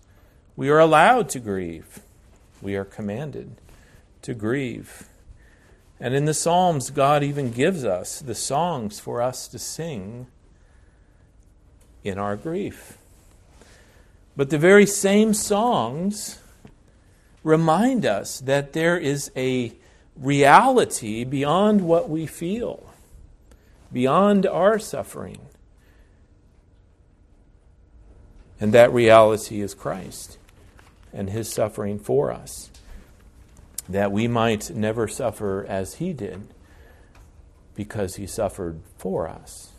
We 0.56 0.70
are 0.70 0.78
allowed 0.78 1.28
to 1.30 1.40
grieve. 1.40 2.00
We 2.62 2.76
are 2.76 2.84
commanded 2.84 3.60
to 4.22 4.34
grieve. 4.34 5.08
And 6.00 6.14
in 6.14 6.24
the 6.24 6.34
Psalms, 6.34 6.90
God 6.90 7.22
even 7.22 7.50
gives 7.50 7.84
us 7.84 8.20
the 8.20 8.34
songs 8.34 9.00
for 9.00 9.22
us 9.22 9.48
to 9.48 9.58
sing 9.58 10.26
in 12.02 12.18
our 12.18 12.36
grief. 12.36 12.98
But 14.36 14.50
the 14.50 14.58
very 14.58 14.86
same 14.86 15.32
songs 15.32 16.38
remind 17.42 18.04
us 18.04 18.40
that 18.40 18.72
there 18.72 18.98
is 18.98 19.30
a 19.36 19.72
reality 20.16 21.24
beyond 21.24 21.82
what 21.82 22.08
we 22.08 22.26
feel, 22.26 22.92
beyond 23.92 24.46
our 24.46 24.78
suffering. 24.78 25.40
And 28.60 28.72
that 28.72 28.92
reality 28.92 29.60
is 29.60 29.74
Christ 29.74 30.38
and 31.12 31.30
his 31.30 31.52
suffering 31.52 31.98
for 31.98 32.32
us, 32.32 32.70
that 33.88 34.10
we 34.10 34.26
might 34.26 34.70
never 34.70 35.06
suffer 35.06 35.64
as 35.68 35.94
he 35.94 36.12
did 36.12 36.48
because 37.74 38.16
he 38.16 38.26
suffered 38.26 38.80
for 38.96 39.28
us. 39.28 39.73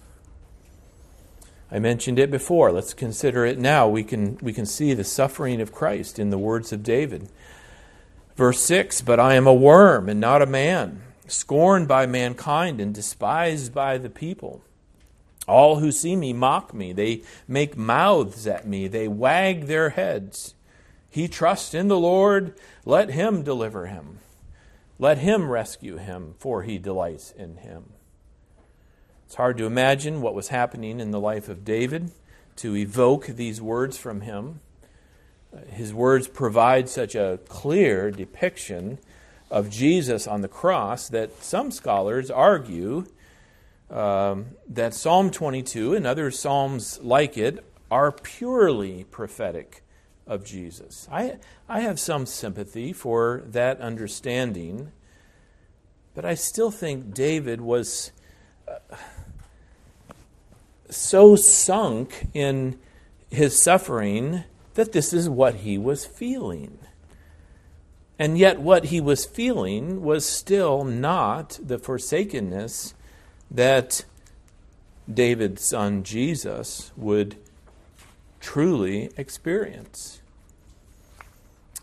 I 1.71 1.79
mentioned 1.79 2.19
it 2.19 2.29
before. 2.29 2.71
Let's 2.71 2.93
consider 2.93 3.45
it 3.45 3.59
now. 3.59 3.87
We 3.87 4.03
can, 4.03 4.37
we 4.41 4.53
can 4.53 4.65
see 4.65 4.93
the 4.93 5.03
suffering 5.03 5.61
of 5.61 5.71
Christ 5.71 6.19
in 6.19 6.29
the 6.29 6.37
words 6.37 6.71
of 6.71 6.83
David. 6.83 7.29
Verse 8.35 8.61
6 8.61 9.01
But 9.01 9.19
I 9.19 9.35
am 9.35 9.47
a 9.47 9.53
worm 9.53 10.09
and 10.09 10.19
not 10.19 10.41
a 10.41 10.47
man, 10.47 11.01
scorned 11.27 11.87
by 11.87 12.05
mankind 12.05 12.79
and 12.79 12.93
despised 12.93 13.73
by 13.73 13.97
the 13.97 14.09
people. 14.09 14.61
All 15.47 15.77
who 15.79 15.91
see 15.91 16.15
me 16.15 16.33
mock 16.33 16.73
me. 16.73 16.91
They 16.93 17.23
make 17.47 17.77
mouths 17.77 18.47
at 18.47 18.67
me. 18.67 18.87
They 18.87 19.07
wag 19.07 19.65
their 19.65 19.91
heads. 19.91 20.55
He 21.09 21.27
trusts 21.27 21.73
in 21.73 21.87
the 21.87 21.99
Lord. 21.99 22.55
Let 22.83 23.09
him 23.09 23.43
deliver 23.43 23.87
him. 23.87 24.19
Let 24.97 25.19
him 25.19 25.49
rescue 25.49 25.97
him, 25.97 26.35
for 26.39 26.63
he 26.63 26.77
delights 26.77 27.31
in 27.31 27.57
him. 27.57 27.94
It's 29.25 29.35
hard 29.35 29.57
to 29.57 29.65
imagine 29.65 30.21
what 30.21 30.35
was 30.35 30.49
happening 30.49 30.99
in 30.99 31.11
the 31.11 31.19
life 31.19 31.49
of 31.49 31.65
David 31.65 32.11
to 32.57 32.75
evoke 32.75 33.27
these 33.27 33.61
words 33.61 33.97
from 33.97 34.21
him. 34.21 34.61
his 35.71 35.93
words 35.93 36.27
provide 36.27 36.89
such 36.89 37.15
a 37.15 37.39
clear 37.47 38.11
depiction 38.11 38.99
of 39.49 39.69
Jesus 39.69 40.27
on 40.27 40.41
the 40.41 40.47
cross 40.47 41.07
that 41.09 41.43
some 41.43 41.71
scholars 41.71 42.29
argue 42.29 43.05
um, 43.89 44.47
that 44.67 44.93
Psalm 44.93 45.31
22 45.31 45.93
and 45.93 46.05
other 46.05 46.31
psalms 46.31 46.99
like 47.01 47.37
it 47.37 47.63
are 47.91 48.11
purely 48.11 49.05
prophetic 49.05 49.83
of 50.27 50.43
Jesus. 50.43 51.07
I, 51.11 51.37
I 51.69 51.81
have 51.81 51.99
some 51.99 52.25
sympathy 52.25 52.93
for 52.93 53.43
that 53.45 53.79
understanding, 53.79 54.91
but 56.15 56.25
I 56.25 56.33
still 56.33 56.71
think 56.71 57.13
David 57.13 57.61
was 57.61 58.11
uh, 58.67 58.95
so 60.89 61.35
sunk 61.35 62.27
in 62.33 62.79
his 63.29 63.61
suffering 63.61 64.43
that 64.75 64.91
this 64.91 65.13
is 65.13 65.29
what 65.29 65.55
he 65.55 65.77
was 65.77 66.05
feeling. 66.05 66.77
And 68.17 68.37
yet, 68.37 68.61
what 68.61 68.85
he 68.85 69.01
was 69.01 69.25
feeling 69.25 70.01
was 70.01 70.25
still 70.25 70.83
not 70.85 71.59
the 71.61 71.77
forsakenness 71.77 72.93
that 73.51 74.05
David's 75.11 75.63
son 75.63 76.03
Jesus 76.03 76.91
would 76.95 77.35
truly 78.39 79.09
experience. 79.17 80.21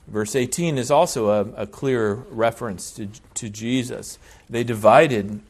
Verse 0.06 0.34
18 0.34 0.78
is 0.78 0.90
also 0.90 1.28
a, 1.28 1.62
a 1.62 1.66
clear 1.66 2.14
reference 2.30 2.90
to, 2.92 3.08
to 3.34 3.48
Jesus. 3.48 4.18
They 4.48 4.64
divided 4.64 5.40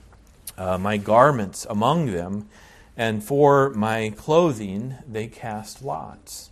uh, 0.59 0.79
my 0.79 0.97
garments 0.99 1.67
among 1.71 2.07
them, 2.07 2.49
and 2.97 3.23
for 3.23 3.71
my 3.71 4.11
clothing 4.17 4.97
they 5.09 5.27
cast 5.27 5.83
lots. 5.83 6.51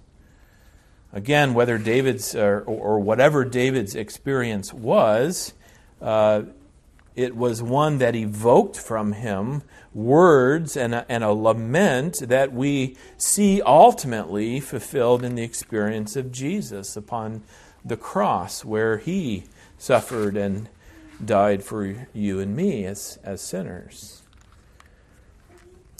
Again, 1.13 1.55
whether 1.55 1.77
David's 1.77 2.35
or, 2.35 2.61
or 2.61 3.01
whatever 3.01 3.45
David's 3.45 3.95
experience 3.97 4.73
was, 4.73 5.55
uh, 6.01 6.43
it 7.17 7.37
was 7.37 7.63
one 7.63 7.99
that 7.99 8.15
evoked 8.15 8.77
from 8.77 9.13
him 9.13 9.63
words 9.93 10.77
and 10.77 10.95
a, 10.95 11.05
and 11.09 11.25
a 11.25 11.33
lament 11.33 12.21
that 12.29 12.53
we 12.53 12.97
see 13.17 13.61
ultimately 13.63 14.61
fulfilled 14.61 15.25
in 15.25 15.35
the 15.35 15.43
experience 15.43 16.15
of 16.15 16.31
Jesus 16.31 16.97
upon 16.97 17.43
the 17.85 17.97
cross, 17.97 18.65
where 18.65 18.99
he 18.99 19.45
suffered 19.79 20.37
and 20.37 20.69
died 21.23 21.65
for 21.65 22.07
you 22.13 22.39
and 22.39 22.55
me 22.55 22.85
as, 22.85 23.19
as 23.25 23.41
sinners. 23.41 24.23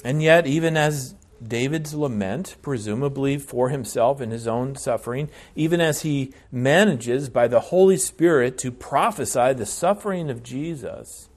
And 0.05 0.23
yet, 0.23 0.47
even 0.47 0.77
as 0.77 1.15
David's 1.43 1.95
lament, 1.95 2.57
presumably 2.63 3.39
for 3.39 3.71
himself 3.71 4.21
and 4.21 4.31
his 4.31 4.47
own 4.47 4.77
suffering, 4.77 5.31
even 5.55 5.81
as 5.81 6.03
he 6.03 6.33
manages 6.53 7.29
by 7.29 7.49
the 7.49 7.61
Holy 7.61 7.97
Spirit 7.97 8.59
to 8.59 8.71
prophesy 8.71 9.53
the 9.53 9.67
suffering 9.67 10.31
of 10.31 10.43
Jesus. 10.43 11.29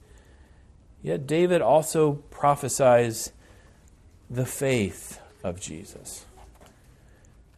Yet 1.02 1.26
David 1.26 1.62
also 1.62 2.14
prophesies 2.30 3.32
the 4.30 4.46
faith 4.46 5.20
of 5.42 5.60
Jesus 5.60 6.24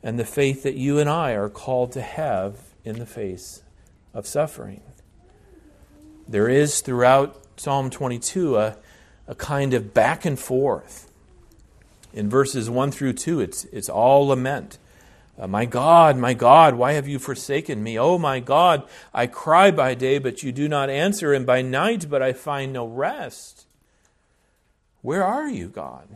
and 0.03 0.19
the 0.19 0.25
faith 0.25 0.63
that 0.63 0.75
you 0.75 0.99
and 0.99 1.09
I 1.09 1.33
are 1.33 1.49
called 1.49 1.93
to 1.93 2.03
have 2.03 2.59
in 2.85 2.99
the 2.99 3.07
face 3.07 3.63
of 4.15 4.27
suffering. 4.27 4.83
There 6.29 6.49
is 6.49 6.81
throughout 6.81 7.37
Psalm 7.57 7.91
22 7.91 8.57
a, 8.57 8.77
a 9.29 9.35
kind 9.35 9.75
of 9.75 9.93
back 9.93 10.25
and 10.25 10.39
forth 10.39 11.11
in 12.17 12.31
verses 12.31 12.71
1 12.71 12.91
through 12.93 13.13
2, 13.13 13.41
it's, 13.41 13.65
it's 13.67 13.91
all 13.91 14.29
lament. 14.29 14.79
Uh, 15.39 15.47
my 15.47 15.67
God, 15.67 16.17
my 16.17 16.33
God, 16.33 16.75
why 16.75 16.95
have 16.95 17.07
you 17.07 17.19
forsaken 17.19 17.83
me? 17.83 17.99
Oh, 17.99 18.17
my 18.17 18.41
God, 18.41 18.89
I 19.13 19.27
cry 19.27 19.71
by 19.71 19.95
day, 19.95 20.19
but 20.19 20.43
you 20.43 20.51
do 20.51 20.67
not 20.67 20.89
answer, 20.89 21.35
and 21.35 21.45
by 21.45 21.61
night, 21.61 22.09
but 22.09 22.23
I 22.23 22.33
find 22.33 22.73
no 22.73 22.87
rest. 22.87 23.67
Where 25.03 25.23
are 25.23 25.49
you, 25.49 25.69
God? 25.69 26.09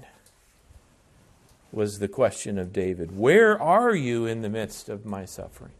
Was 1.70 1.98
the 1.98 2.08
question 2.08 2.58
of 2.58 2.72
David. 2.72 3.16
Where 3.16 3.60
are 3.60 3.94
you 3.94 4.24
in 4.24 4.40
the 4.40 4.48
midst 4.48 4.88
of 4.88 5.04
my 5.04 5.26
suffering? 5.26 5.72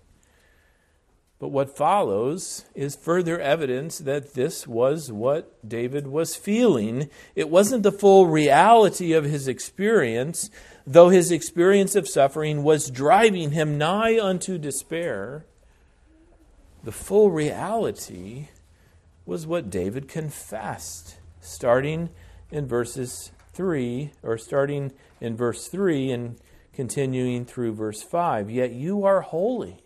But 1.41 1.49
what 1.49 1.75
follows 1.75 2.67
is 2.75 2.95
further 2.95 3.41
evidence 3.41 3.99
that 4.01 4.35
this 4.35 4.67
was 4.67 5.11
what 5.11 5.67
David 5.67 6.07
was 6.07 6.37
feeling. 6.37 7.09
It 7.35 7.49
wasn't 7.49 7.83
the 7.83 7.91
full 7.91 8.27
reality 8.27 9.15
of 9.15 9.25
his 9.25 9.49
experience, 9.49 10.51
though 10.87 11.09
his 11.09 11.33
experience 11.33 11.97
of 11.97 12.07
suffering 12.07 12.63
was 12.63 12.91
driving 12.91 13.53
him 13.53 13.79
nigh 13.79 14.21
unto 14.21 14.59
despair. 14.59 15.47
The 16.85 16.93
full 16.93 17.31
reality 17.31 18.49
was 19.25 19.47
what 19.47 19.71
David 19.71 20.09
confessed, 20.09 21.17
starting 21.41 22.11
in 22.51 22.67
verses 22.67 23.33
3, 23.55 24.13
or 24.23 24.37
starting 24.37 24.93
in 25.23 25.39
verse 25.39 25.69
3 25.69 26.11
and 26.11 26.37
continuing 26.75 27.47
through 27.47 27.73
verse 27.73 28.03
5. 28.03 28.51
Yet 28.51 28.73
you 28.73 29.07
are 29.07 29.23
holy 29.23 29.85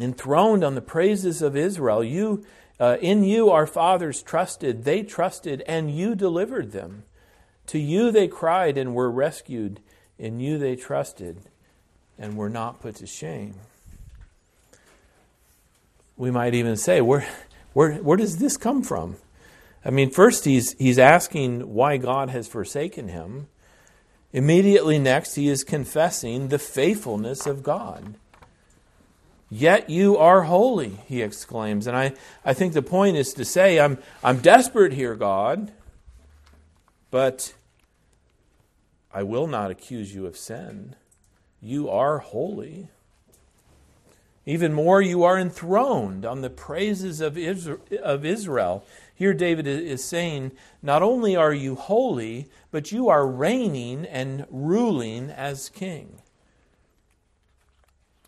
enthroned 0.00 0.64
on 0.64 0.74
the 0.74 0.80
praises 0.80 1.42
of 1.42 1.56
Israel. 1.56 2.02
You, 2.02 2.44
uh, 2.80 2.96
in 3.00 3.24
you, 3.24 3.50
our 3.50 3.66
fathers 3.66 4.22
trusted. 4.22 4.84
They 4.84 5.02
trusted, 5.02 5.62
and 5.66 5.94
you 5.94 6.14
delivered 6.14 6.72
them. 6.72 7.04
To 7.68 7.78
you 7.78 8.10
they 8.10 8.28
cried 8.28 8.76
and 8.76 8.94
were 8.94 9.10
rescued. 9.10 9.80
In 10.18 10.40
you 10.40 10.58
they 10.58 10.76
trusted 10.76 11.42
and 12.18 12.36
were 12.36 12.50
not 12.50 12.80
put 12.80 12.96
to 12.96 13.06
shame. 13.06 13.54
We 16.16 16.30
might 16.30 16.54
even 16.54 16.76
say, 16.76 17.00
where, 17.00 17.26
where, 17.72 17.94
where 17.94 18.16
does 18.16 18.38
this 18.38 18.56
come 18.56 18.82
from? 18.82 19.16
I 19.84 19.90
mean, 19.90 20.10
first 20.10 20.44
he's, 20.44 20.72
he's 20.78 20.98
asking 20.98 21.74
why 21.74 21.96
God 21.96 22.30
has 22.30 22.46
forsaken 22.46 23.08
him. 23.08 23.48
Immediately 24.32 24.98
next, 24.98 25.34
he 25.34 25.48
is 25.48 25.64
confessing 25.64 26.48
the 26.48 26.58
faithfulness 26.58 27.46
of 27.46 27.62
God. 27.62 28.14
Yet 29.56 29.88
you 29.88 30.16
are 30.16 30.42
holy, 30.42 30.98
he 31.06 31.22
exclaims. 31.22 31.86
And 31.86 31.96
I, 31.96 32.14
I 32.44 32.54
think 32.54 32.72
the 32.72 32.82
point 32.82 33.16
is 33.16 33.32
to 33.34 33.44
say, 33.44 33.78
I'm, 33.78 33.98
I'm 34.24 34.40
desperate 34.40 34.92
here, 34.92 35.14
God, 35.14 35.70
but 37.12 37.54
I 39.12 39.22
will 39.22 39.46
not 39.46 39.70
accuse 39.70 40.12
you 40.12 40.26
of 40.26 40.36
sin. 40.36 40.96
You 41.62 41.88
are 41.88 42.18
holy. 42.18 42.88
Even 44.44 44.72
more, 44.72 45.00
you 45.00 45.22
are 45.22 45.38
enthroned 45.38 46.26
on 46.26 46.40
the 46.40 46.50
praises 46.50 47.20
of 47.20 47.38
Israel. 47.38 48.84
Here, 49.14 49.34
David 49.34 49.68
is 49.68 50.02
saying, 50.02 50.50
not 50.82 51.00
only 51.00 51.36
are 51.36 51.54
you 51.54 51.76
holy, 51.76 52.48
but 52.72 52.90
you 52.90 53.08
are 53.08 53.24
reigning 53.24 54.04
and 54.04 54.46
ruling 54.50 55.30
as 55.30 55.68
king. 55.68 56.18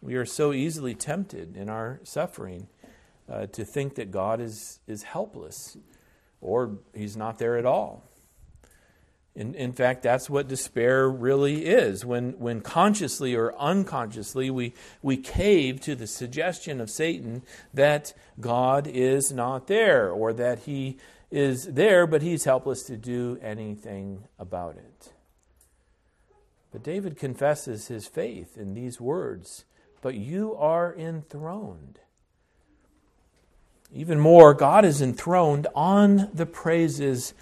We 0.06 0.14
are 0.14 0.24
so 0.24 0.52
easily 0.52 0.94
tempted 0.94 1.56
in 1.56 1.68
our 1.68 1.98
suffering 2.04 2.68
uh, 3.28 3.46
to 3.46 3.64
think 3.64 3.96
that 3.96 4.12
God 4.12 4.40
is, 4.40 4.78
is 4.86 5.02
helpless 5.02 5.76
or 6.40 6.78
he's 6.94 7.16
not 7.16 7.40
there 7.40 7.56
at 7.56 7.66
all. 7.66 8.04
In, 9.34 9.56
in 9.56 9.72
fact, 9.72 10.04
that's 10.04 10.30
what 10.30 10.46
despair 10.46 11.10
really 11.10 11.66
is. 11.66 12.04
When, 12.04 12.38
when 12.38 12.60
consciously 12.60 13.34
or 13.34 13.52
unconsciously 13.58 14.48
we, 14.48 14.74
we 15.02 15.16
cave 15.16 15.80
to 15.80 15.96
the 15.96 16.06
suggestion 16.06 16.80
of 16.80 16.88
Satan 16.88 17.42
that 17.74 18.12
God 18.38 18.86
is 18.86 19.32
not 19.32 19.66
there 19.66 20.08
or 20.08 20.32
that 20.34 20.60
he 20.60 20.98
is 21.32 21.64
there, 21.64 22.06
but 22.06 22.22
he's 22.22 22.44
helpless 22.44 22.84
to 22.84 22.96
do 22.96 23.40
anything 23.42 24.22
about 24.38 24.76
it. 24.76 25.12
But 26.70 26.84
David 26.84 27.16
confesses 27.16 27.88
his 27.88 28.06
faith 28.06 28.56
in 28.56 28.74
these 28.74 29.00
words 29.00 29.64
but 30.00 30.14
you 30.14 30.54
are 30.56 30.94
enthroned. 30.94 32.00
Even 33.92 34.18
more, 34.18 34.52
God 34.52 34.84
is 34.84 35.00
enthroned 35.00 35.66
on 35.74 36.28
the 36.34 36.46
praises 36.46 37.34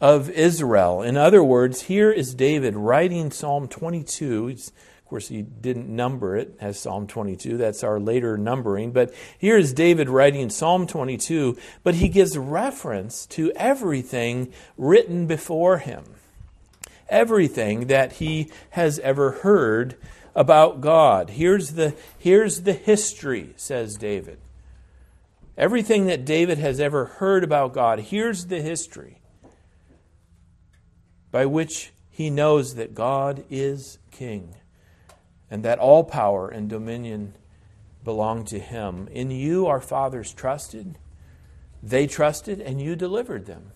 of 0.00 0.28
Israel. 0.30 1.00
In 1.00 1.16
other 1.16 1.44
words, 1.44 1.82
here 1.82 2.10
is 2.10 2.34
David 2.34 2.74
writing 2.74 3.30
Psalm 3.30 3.68
22. 3.68 4.48
of 4.48 5.04
course, 5.04 5.28
he 5.28 5.42
didn't 5.42 5.88
number 5.88 6.36
it 6.36 6.56
as 6.60 6.80
Psalm 6.80 7.06
22. 7.06 7.56
That's 7.56 7.84
our 7.84 8.00
later 8.00 8.36
numbering. 8.36 8.90
But 8.90 9.14
here 9.38 9.56
is 9.56 9.72
David 9.72 10.08
writing 10.08 10.50
Psalm 10.50 10.88
22, 10.88 11.56
but 11.84 11.94
he 11.94 12.08
gives 12.08 12.36
reference 12.36 13.26
to 13.26 13.52
everything 13.54 14.52
written 14.76 15.28
before 15.28 15.78
him, 15.78 16.04
everything 17.08 17.86
that 17.86 18.14
he 18.14 18.50
has 18.70 18.98
ever 19.00 19.30
heard 19.30 19.96
about 20.34 20.80
God. 20.80 21.30
Here's 21.30 21.70
the, 21.70 21.94
here's 22.18 22.62
the 22.62 22.72
history, 22.72 23.54
says 23.56 23.96
David. 23.96 24.38
Everything 25.56 26.06
that 26.06 26.24
David 26.24 26.58
has 26.58 26.80
ever 26.80 27.04
heard 27.04 27.44
about 27.44 27.74
God, 27.74 28.00
here's 28.00 28.46
the 28.46 28.62
history 28.62 29.20
by 31.30 31.46
which 31.46 31.92
he 32.10 32.30
knows 32.30 32.74
that 32.74 32.94
God 32.94 33.44
is 33.50 33.98
king 34.10 34.54
and 35.50 35.62
that 35.64 35.78
all 35.78 36.04
power 36.04 36.48
and 36.48 36.68
dominion 36.68 37.34
belong 38.04 38.44
to 38.46 38.58
Him. 38.58 39.08
In 39.10 39.30
you, 39.30 39.66
our 39.66 39.80
fathers 39.80 40.32
trusted, 40.32 40.98
they 41.82 42.06
trusted, 42.06 42.60
and 42.60 42.80
you 42.80 42.96
delivered 42.96 43.46
them. 43.46 43.72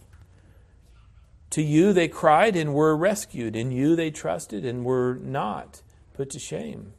To 1.51 1.63
you, 1.63 1.93
they 1.93 2.09
cried 2.09 2.57
and 2.57 2.75
were 2.75 2.97
rescued. 2.97 3.57
In 3.57 3.71
you, 3.71 3.95
they 3.95 4.11
trusted 4.11 4.65
and 4.65 4.85
were 4.85 5.19
not 5.21 5.83
put 6.17 6.31
to 6.31 6.39
shame. 6.39 6.95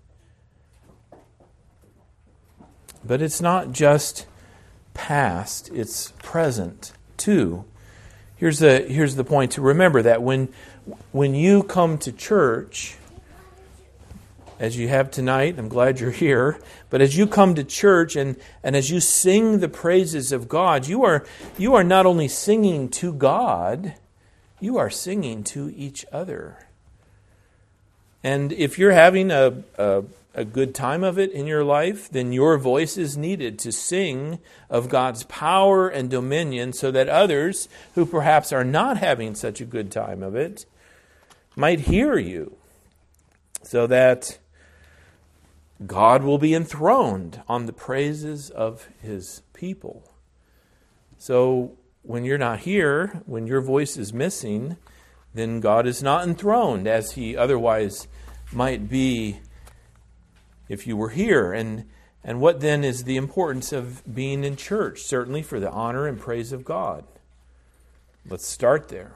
But 3.04 3.22
it's 3.22 3.42
not 3.42 3.72
just 3.72 4.28
past, 4.94 5.72
it's 5.74 6.12
present 6.22 6.92
too. 7.18 7.66
Here's 8.36 8.60
the, 8.60 8.82
here's 8.82 9.16
the 9.16 9.24
point 9.24 9.54
to 9.54 9.62
remember 9.62 10.04
that 10.04 10.22
when, 10.22 10.50
when 11.12 11.34
you 11.34 11.64
come 11.64 11.98
to 12.00 12.12
church, 12.12 12.98
as 14.60 14.78
you 14.78 14.88
have 14.88 15.10
tonight, 15.10 15.56
I'm 15.58 15.70
glad 15.70 16.00
you're 16.00 16.12
here, 16.12 16.60
but 16.92 17.02
as 17.02 17.18
you 17.18 17.26
come 17.26 17.56
to 17.56 17.64
church 17.64 18.16
and, 18.16 18.36
and 18.62 18.76
as 18.76 18.92
you 18.92 19.00
sing 19.00 19.60
the 19.60 19.70
praises 19.70 20.32
of 20.32 20.48
God, 20.48 20.88
you 20.88 21.04
are, 21.04 21.26
you 21.58 21.74
are 21.74 21.84
not 21.84 22.06
only 22.06 22.28
singing 22.28 22.88
to 22.90 23.14
God, 23.14 23.96
you 24.60 24.78
are 24.78 24.92
singing 24.92 25.44
to 25.46 25.74
each 25.76 26.06
other. 26.12 26.67
And 28.28 28.52
if 28.52 28.78
you're 28.78 28.92
having 28.92 29.32
a, 29.32 29.64
a, 29.78 30.04
a 30.34 30.44
good 30.44 30.76
time 30.76 31.02
of 31.02 31.18
it 31.18 31.32
in 31.32 31.48
your 31.48 31.64
life, 31.64 32.10
then 32.10 32.34
your 32.34 32.58
voice 32.58 32.98
is 32.98 33.16
needed 33.16 33.58
to 33.60 33.72
sing 33.72 34.40
of 34.70 34.90
God's 34.90 35.24
power 35.24 35.88
and 35.88 36.10
dominion 36.10 36.74
so 36.74 36.92
that 36.92 37.08
others 37.08 37.70
who 37.96 38.06
perhaps 38.06 38.52
are 38.52 38.66
not 38.66 38.98
having 38.98 39.34
such 39.34 39.62
a 39.62 39.66
good 39.66 39.94
time 39.94 40.22
of 40.22 40.36
it 40.36 40.66
might 41.56 41.80
hear 41.80 42.18
you. 42.18 42.58
So 43.64 43.88
that 43.88 44.40
God 45.86 46.22
will 46.22 46.38
be 46.38 46.54
enthroned 46.54 47.42
on 47.48 47.66
the 47.66 47.72
praises 47.72 48.50
of 48.50 48.90
his 49.02 49.42
people. 49.54 50.04
So 51.18 51.78
when 52.04 52.26
you're 52.26 52.38
not 52.38 52.60
here, 52.60 53.22
when 53.26 53.48
your 53.48 53.62
voice 53.62 53.96
is 53.96 54.12
missing, 54.12 54.76
then 55.38 55.60
God 55.60 55.86
is 55.88 56.02
not 56.02 56.28
enthroned 56.28 56.88
as 56.88 57.12
he 57.12 57.36
otherwise 57.36 58.08
might 58.52 58.90
be 58.90 59.40
if 60.70 60.88
you 60.88 60.98
were 60.98 61.10
here. 61.10 61.54
And, 61.54 61.86
and 62.24 62.40
what 62.40 62.60
then 62.60 62.84
is 62.84 63.04
the 63.04 63.18
importance 63.18 63.72
of 63.72 64.04
being 64.14 64.44
in 64.44 64.56
church? 64.56 65.02
Certainly 65.02 65.44
for 65.44 65.60
the 65.60 65.70
honor 65.70 66.08
and 66.08 66.20
praise 66.20 66.52
of 66.52 66.66
God. 66.66 67.06
Let's 68.28 68.48
start 68.48 68.90
there. 68.90 69.14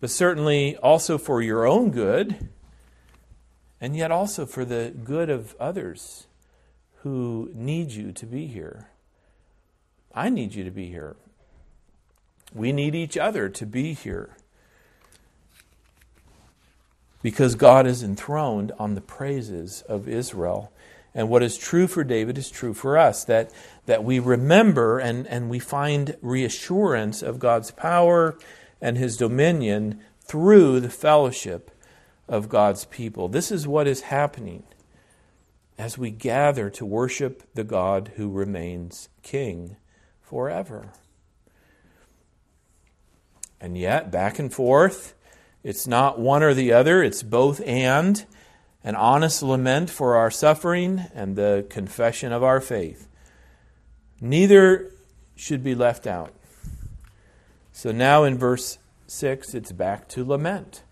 But 0.00 0.10
certainly 0.10 0.76
also 0.76 1.18
for 1.18 1.42
your 1.42 1.66
own 1.66 1.90
good, 1.90 2.48
and 3.80 3.96
yet 3.96 4.10
also 4.10 4.46
for 4.46 4.64
the 4.64 4.92
good 5.04 5.30
of 5.30 5.54
others 5.60 6.26
who 7.02 7.50
need 7.54 7.92
you 7.92 8.12
to 8.12 8.26
be 8.26 8.46
here. 8.46 8.88
I 10.14 10.28
need 10.28 10.54
you 10.54 10.64
to 10.64 10.70
be 10.70 10.86
here. 10.86 11.16
We 12.54 12.72
need 12.72 12.94
each 12.94 13.16
other 13.16 13.48
to 13.48 13.66
be 13.66 13.94
here 13.94 14.36
because 17.22 17.54
God 17.54 17.86
is 17.86 18.02
enthroned 18.02 18.72
on 18.78 18.94
the 18.94 19.00
praises 19.00 19.82
of 19.82 20.08
Israel. 20.08 20.72
And 21.14 21.28
what 21.28 21.42
is 21.42 21.56
true 21.56 21.86
for 21.86 22.04
David 22.04 22.36
is 22.38 22.50
true 22.50 22.74
for 22.74 22.98
us 22.98 23.24
that, 23.24 23.52
that 23.86 24.02
we 24.02 24.18
remember 24.18 24.98
and, 24.98 25.26
and 25.26 25.48
we 25.48 25.58
find 25.58 26.16
reassurance 26.20 27.22
of 27.22 27.38
God's 27.38 27.70
power 27.70 28.36
and 28.80 28.96
his 28.98 29.16
dominion 29.16 30.00
through 30.20 30.80
the 30.80 30.90
fellowship 30.90 31.70
of 32.28 32.48
God's 32.48 32.86
people. 32.86 33.28
This 33.28 33.52
is 33.52 33.66
what 33.66 33.86
is 33.86 34.02
happening 34.02 34.64
as 35.78 35.98
we 35.98 36.10
gather 36.10 36.70
to 36.70 36.86
worship 36.86 37.42
the 37.54 37.64
God 37.64 38.12
who 38.16 38.30
remains 38.30 39.08
king 39.22 39.76
forever. 40.20 40.92
And 43.60 43.76
yet, 43.76 44.10
back 44.10 44.38
and 44.38 44.52
forth, 44.52 45.14
it's 45.62 45.86
not 45.86 46.18
one 46.18 46.42
or 46.42 46.54
the 46.54 46.72
other, 46.72 47.02
it's 47.02 47.22
both 47.22 47.60
and 47.66 48.24
an 48.84 48.96
honest 48.96 49.42
lament 49.42 49.90
for 49.90 50.16
our 50.16 50.30
suffering 50.30 51.04
and 51.14 51.36
the 51.36 51.66
confession 51.70 52.32
of 52.32 52.42
our 52.42 52.60
faith. 52.60 53.08
Neither 54.20 54.90
should 55.36 55.62
be 55.62 55.74
left 55.74 56.06
out. 56.06 56.32
So 57.72 57.92
now 57.92 58.24
in 58.24 58.36
verse 58.38 58.78
6, 59.06 59.54
it's 59.54 59.72
back 59.72 60.08
to 60.08 60.24
lament. 60.24 60.82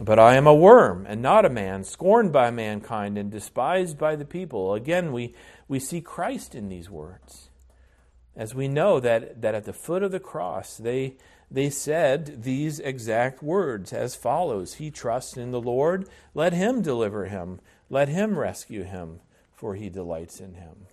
But 0.00 0.18
I 0.18 0.36
am 0.36 0.46
a 0.46 0.54
worm 0.54 1.04
and 1.08 1.20
not 1.20 1.44
a 1.44 1.50
man, 1.50 1.84
scorned 1.84 2.32
by 2.32 2.50
mankind 2.50 3.18
and 3.18 3.30
despised 3.30 3.98
by 3.98 4.16
the 4.16 4.24
people. 4.24 4.74
Again, 4.74 5.12
we, 5.12 5.34
we 5.68 5.78
see 5.78 6.00
Christ 6.00 6.54
in 6.54 6.68
these 6.68 6.88
words. 6.88 7.50
As 8.36 8.54
we 8.54 8.68
know 8.68 9.00
that, 9.00 9.42
that 9.42 9.54
at 9.54 9.64
the 9.64 9.72
foot 9.72 10.02
of 10.02 10.12
the 10.12 10.20
cross, 10.20 10.76
they, 10.76 11.16
they 11.50 11.68
said 11.68 12.44
these 12.44 12.78
exact 12.78 13.42
words 13.42 13.92
as 13.92 14.14
follows 14.14 14.74
He 14.74 14.90
trusts 14.90 15.36
in 15.36 15.50
the 15.50 15.60
Lord, 15.60 16.08
let 16.32 16.52
him 16.52 16.80
deliver 16.80 17.26
him, 17.26 17.60
let 17.88 18.08
him 18.08 18.38
rescue 18.38 18.84
him, 18.84 19.20
for 19.54 19.74
he 19.74 19.88
delights 19.88 20.38
in 20.38 20.54
him. 20.54 20.86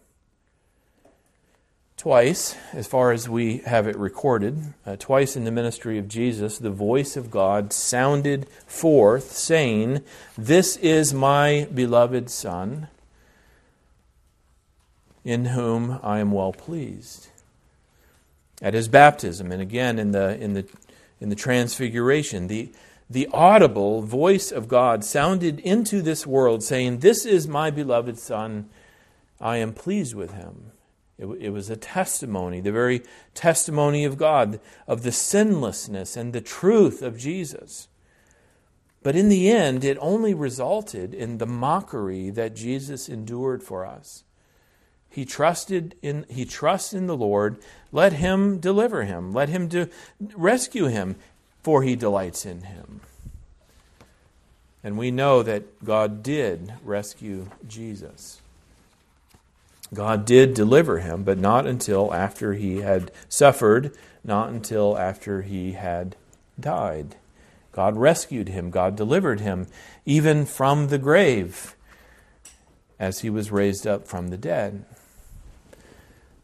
Twice, 1.95 2.55
as 2.73 2.87
far 2.87 3.11
as 3.11 3.27
we 3.27 3.59
have 3.59 3.87
it 3.87 3.97
recorded, 3.97 4.73
uh, 4.85 4.95
twice 4.97 5.35
in 5.35 5.45
the 5.45 5.51
ministry 5.51 5.97
of 5.97 6.07
Jesus, 6.07 6.57
the 6.57 6.69
voice 6.69 7.17
of 7.17 7.31
God 7.31 7.73
sounded 7.73 8.47
forth, 8.67 9.31
saying, 9.31 10.01
This 10.37 10.77
is 10.77 11.13
my 11.13 11.67
beloved 11.73 12.29
Son, 12.29 12.87
in 15.23 15.45
whom 15.45 15.99
I 16.03 16.19
am 16.19 16.31
well 16.31 16.53
pleased 16.53 17.29
at 18.61 18.73
his 18.73 18.87
baptism 18.87 19.51
and 19.51 19.61
again 19.61 19.99
in 19.99 20.11
the, 20.11 20.39
in 20.39 20.53
the, 20.53 20.65
in 21.19 21.29
the 21.29 21.35
transfiguration. 21.35 22.47
The, 22.47 22.71
the 23.09 23.27
audible 23.31 24.01
voice 24.01 24.51
of 24.51 24.67
God 24.67 25.03
sounded 25.03 25.59
into 25.59 26.01
this 26.01 26.27
world 26.27 26.63
saying, 26.63 26.99
This 26.99 27.25
is 27.25 27.47
my 27.47 27.71
beloved 27.71 28.17
Son, 28.17 28.69
I 29.39 29.57
am 29.57 29.73
pleased 29.73 30.15
with 30.15 30.33
him. 30.33 30.71
It, 31.17 31.25
it 31.39 31.49
was 31.49 31.69
a 31.69 31.77
testimony, 31.77 32.59
the 32.59 32.71
very 32.71 33.03
testimony 33.33 34.03
of 34.05 34.17
God, 34.17 34.59
of 34.87 35.03
the 35.03 35.11
sinlessness 35.11 36.17
and 36.17 36.33
the 36.33 36.41
truth 36.41 37.01
of 37.01 37.17
Jesus. 37.17 37.87
But 39.03 39.15
in 39.15 39.29
the 39.29 39.49
end, 39.49 39.85
it 39.85 39.97
only 40.01 40.33
resulted 40.33 41.13
in 41.13 41.37
the 41.37 41.45
mockery 41.45 42.29
that 42.31 42.55
Jesus 42.55 43.07
endured 43.07 43.63
for 43.63 43.85
us. 43.85 44.23
He 45.17 45.25
trusted 45.25 45.95
in 46.03 46.27
he 46.29 46.45
trusts 46.45 46.93
in 46.93 47.07
the 47.07 47.17
Lord. 47.17 47.57
Let 47.91 48.13
him 48.13 48.59
deliver 48.59 49.03
him. 49.03 49.33
Let 49.33 49.49
him 49.49 49.67
do, 49.67 49.89
rescue 50.35 50.85
him, 50.85 51.15
for 51.63 51.81
he 51.81 51.95
delights 51.95 52.45
in 52.45 52.61
him. 52.61 53.01
And 54.83 54.95
we 54.95 55.09
know 55.09 55.41
that 55.41 55.83
God 55.83 56.21
did 56.21 56.71
rescue 56.83 57.47
Jesus. 57.67 58.41
God 59.91 60.23
did 60.23 60.53
deliver 60.53 60.99
him, 60.99 61.23
but 61.23 61.39
not 61.39 61.65
until 61.65 62.13
after 62.13 62.53
he 62.53 62.81
had 62.81 63.11
suffered, 63.27 63.97
not 64.23 64.49
until 64.49 64.95
after 64.99 65.41
he 65.41 65.71
had 65.71 66.15
died. 66.59 67.15
God 67.71 67.97
rescued 67.97 68.49
him, 68.49 68.69
God 68.69 68.95
delivered 68.95 69.39
him, 69.39 69.65
even 70.05 70.45
from 70.45 70.89
the 70.89 70.99
grave, 70.99 71.75
as 72.99 73.21
he 73.21 73.31
was 73.31 73.51
raised 73.51 73.87
up 73.87 74.07
from 74.07 74.27
the 74.27 74.37
dead. 74.37 74.85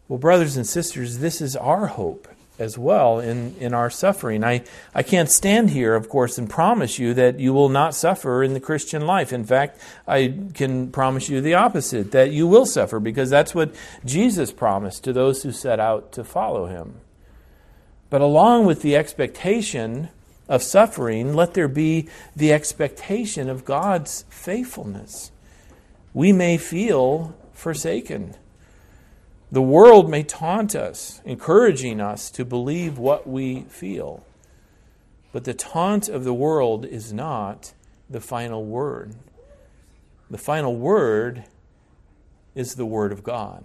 Well, 0.07 0.19
brothers 0.19 0.57
and 0.57 0.67
sisters, 0.67 1.19
this 1.19 1.41
is 1.41 1.55
our 1.55 1.87
hope 1.87 2.27
as 2.59 2.77
well 2.77 3.19
in, 3.19 3.55
in 3.59 3.73
our 3.73 3.89
suffering. 3.89 4.43
I, 4.43 4.63
I 4.93 5.01
can't 5.01 5.29
stand 5.29 5.71
here, 5.71 5.95
of 5.95 6.07
course, 6.09 6.37
and 6.37 6.49
promise 6.49 6.99
you 6.99 7.13
that 7.15 7.39
you 7.39 7.53
will 7.53 7.69
not 7.69 7.95
suffer 7.95 8.43
in 8.43 8.53
the 8.53 8.59
Christian 8.59 9.07
life. 9.07 9.33
In 9.33 9.43
fact, 9.43 9.79
I 10.07 10.33
can 10.53 10.91
promise 10.91 11.29
you 11.29 11.41
the 11.41 11.55
opposite, 11.55 12.11
that 12.11 12.31
you 12.31 12.47
will 12.47 12.65
suffer, 12.65 12.99
because 12.99 13.29
that's 13.29 13.55
what 13.55 13.73
Jesus 14.05 14.51
promised 14.51 15.03
to 15.05 15.13
those 15.13 15.43
who 15.43 15.51
set 15.51 15.79
out 15.79 16.11
to 16.13 16.23
follow 16.23 16.67
him. 16.67 16.95
But 18.09 18.21
along 18.21 18.65
with 18.65 18.81
the 18.81 18.95
expectation 18.95 20.09
of 20.47 20.61
suffering, 20.61 21.33
let 21.33 21.55
there 21.55 21.67
be 21.67 22.09
the 22.35 22.53
expectation 22.53 23.49
of 23.49 23.65
God's 23.65 24.25
faithfulness. 24.29 25.31
We 26.13 26.31
may 26.31 26.57
feel 26.57 27.35
forsaken 27.53 28.35
the 29.53 29.61
world 29.61 30.09
may 30.09 30.23
taunt 30.23 30.73
us, 30.73 31.21
encouraging 31.25 32.01
us 32.01 32.31
to 32.31 32.43
believe 32.43 32.97
what 32.97 33.29
we 33.29 33.61
feel. 33.69 34.25
But 35.31 35.43
the 35.43 35.53
taunt 35.53 36.09
of 36.09 36.23
the 36.23 36.33
world 36.33 36.85
is 36.85 37.13
not 37.13 37.73
the 38.09 38.19
final 38.19 38.65
word. 38.65 39.13
The 40.31 40.39
final 40.39 40.75
word 40.75 41.43
is 42.55 42.73
the 42.73 42.85
Word 42.87 43.11
of 43.11 43.21
God. 43.21 43.63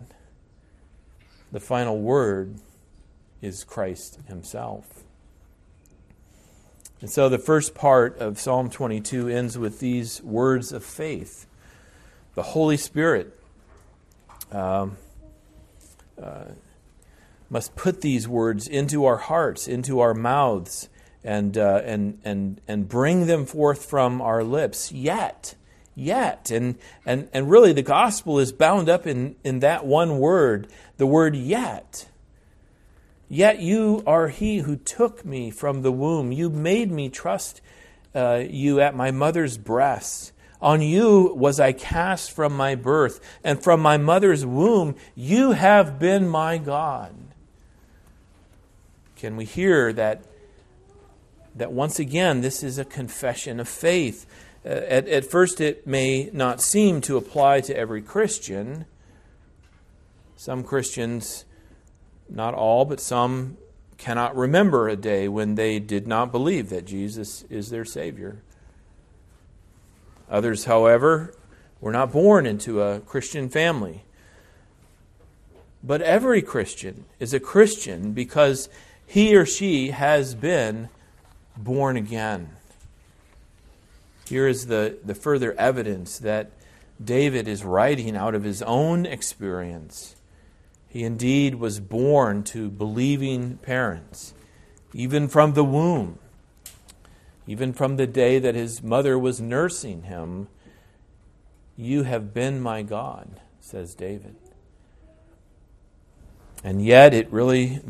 The 1.52 1.60
final 1.60 1.98
word 1.98 2.56
is 3.40 3.64
Christ 3.64 4.18
Himself. 4.28 5.04
And 7.00 7.08
so 7.08 7.30
the 7.30 7.38
first 7.38 7.74
part 7.74 8.18
of 8.18 8.38
Psalm 8.38 8.68
22 8.68 9.28
ends 9.28 9.56
with 9.56 9.80
these 9.80 10.22
words 10.22 10.70
of 10.70 10.84
faith. 10.84 11.46
The 12.34 12.42
Holy 12.42 12.76
Spirit 12.76 13.38
um, 14.52 14.98
uh, 16.22 16.52
must 17.50 17.76
put 17.76 18.00
these 18.00 18.28
words 18.28 18.66
into 18.68 19.04
our 19.04 19.16
hearts, 19.16 19.68
into 19.68 20.00
our 20.00 20.14
mouths, 20.14 20.88
and, 21.24 21.56
uh, 21.56 21.82
and, 21.84 22.18
and, 22.24 22.60
and 22.68 22.88
bring 22.88 23.26
them 23.26 23.46
forth 23.46 23.84
from 23.84 24.20
our 24.20 24.44
lips. 24.44 24.92
Yet, 24.92 25.54
yet. 25.94 26.50
And, 26.50 26.76
and, 27.04 27.28
and 27.32 27.50
really, 27.50 27.72
the 27.72 27.82
gospel 27.82 28.38
is 28.38 28.52
bound 28.52 28.88
up 28.88 29.06
in, 29.06 29.36
in 29.44 29.60
that 29.60 29.86
one 29.86 30.18
word, 30.18 30.68
the 30.96 31.06
word 31.06 31.34
yet. 31.34 32.06
Yet 33.28 33.60
you 33.60 34.02
are 34.06 34.28
he 34.28 34.58
who 34.58 34.76
took 34.76 35.24
me 35.24 35.50
from 35.50 35.82
the 35.82 35.92
womb. 35.92 36.32
You 36.32 36.48
made 36.48 36.90
me 36.90 37.10
trust 37.10 37.60
uh, 38.14 38.42
you 38.48 38.80
at 38.80 38.96
my 38.96 39.10
mother's 39.10 39.58
breast. 39.58 40.32
On 40.60 40.82
you 40.82 41.32
was 41.36 41.60
I 41.60 41.72
cast 41.72 42.32
from 42.32 42.56
my 42.56 42.74
birth, 42.74 43.20
and 43.44 43.62
from 43.62 43.80
my 43.80 43.96
mother's 43.96 44.44
womb 44.44 44.96
you 45.14 45.52
have 45.52 45.98
been 45.98 46.28
my 46.28 46.58
God. 46.58 47.14
Can 49.16 49.36
we 49.36 49.44
hear 49.44 49.92
that? 49.92 50.22
That 51.54 51.72
once 51.72 51.98
again, 51.98 52.40
this 52.40 52.62
is 52.62 52.78
a 52.78 52.84
confession 52.84 53.58
of 53.58 53.68
faith. 53.68 54.26
Uh, 54.64 54.68
at, 54.68 55.08
at 55.08 55.24
first, 55.24 55.60
it 55.60 55.86
may 55.86 56.30
not 56.32 56.60
seem 56.60 57.00
to 57.00 57.16
apply 57.16 57.60
to 57.62 57.76
every 57.76 58.02
Christian. 58.02 58.84
Some 60.36 60.62
Christians 60.62 61.44
not 62.28 62.54
all, 62.54 62.84
but 62.84 63.00
some 63.00 63.56
cannot 63.96 64.36
remember 64.36 64.88
a 64.88 64.96
day 64.96 65.28
when 65.28 65.56
they 65.56 65.78
did 65.80 66.06
not 66.06 66.30
believe 66.30 66.68
that 66.70 66.84
Jesus 66.84 67.42
is 67.50 67.70
their 67.70 67.84
Savior. 67.84 68.42
Others, 70.30 70.64
however, 70.64 71.34
were 71.80 71.92
not 71.92 72.12
born 72.12 72.46
into 72.46 72.82
a 72.82 73.00
Christian 73.00 73.48
family. 73.48 74.04
But 75.82 76.02
every 76.02 76.42
Christian 76.42 77.04
is 77.18 77.32
a 77.32 77.40
Christian 77.40 78.12
because 78.12 78.68
he 79.06 79.36
or 79.36 79.46
she 79.46 79.90
has 79.90 80.34
been 80.34 80.88
born 81.56 81.96
again. 81.96 82.50
Here 84.28 84.46
is 84.46 84.66
the, 84.66 84.98
the 85.02 85.14
further 85.14 85.54
evidence 85.54 86.18
that 86.18 86.50
David 87.02 87.48
is 87.48 87.64
writing 87.64 88.16
out 88.16 88.34
of 88.34 88.44
his 88.44 88.60
own 88.62 89.06
experience. 89.06 90.16
He 90.88 91.04
indeed 91.04 91.54
was 91.54 91.80
born 91.80 92.42
to 92.44 92.70
believing 92.70 93.58
parents, 93.58 94.34
even 94.92 95.28
from 95.28 95.54
the 95.54 95.64
womb, 95.64 96.18
even 97.48 97.72
from 97.72 97.96
the 97.96 98.06
day 98.06 98.38
that 98.38 98.54
his 98.54 98.82
mother 98.82 99.18
was 99.18 99.40
nursing 99.40 100.02
him. 100.02 100.48
You 101.76 102.02
have 102.02 102.34
been 102.34 102.60
my 102.60 102.82
God, 102.82 103.40
says 103.58 103.94
David. 103.94 104.36
And 106.62 106.84
yet, 106.84 107.14
it 107.14 107.32
really 107.32 107.80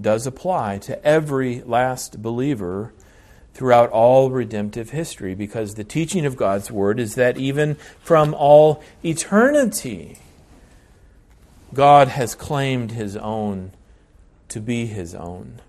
does 0.00 0.26
apply 0.26 0.78
to 0.78 1.02
every 1.06 1.60
last 1.60 2.22
believer 2.22 2.92
throughout 3.52 3.88
all 3.90 4.32
redemptive 4.32 4.90
history 4.90 5.36
because 5.36 5.74
the 5.74 5.84
teaching 5.84 6.26
of 6.26 6.36
God's 6.36 6.72
Word 6.72 6.98
is 6.98 7.14
that 7.14 7.36
even 7.36 7.76
from 8.00 8.34
all 8.34 8.82
eternity, 9.04 10.18
God 11.72 12.08
has 12.08 12.34
claimed 12.34 12.90
his 12.90 13.16
own 13.16 13.70
to 14.48 14.60
be 14.60 14.86
his 14.86 15.14
own. 15.14 15.60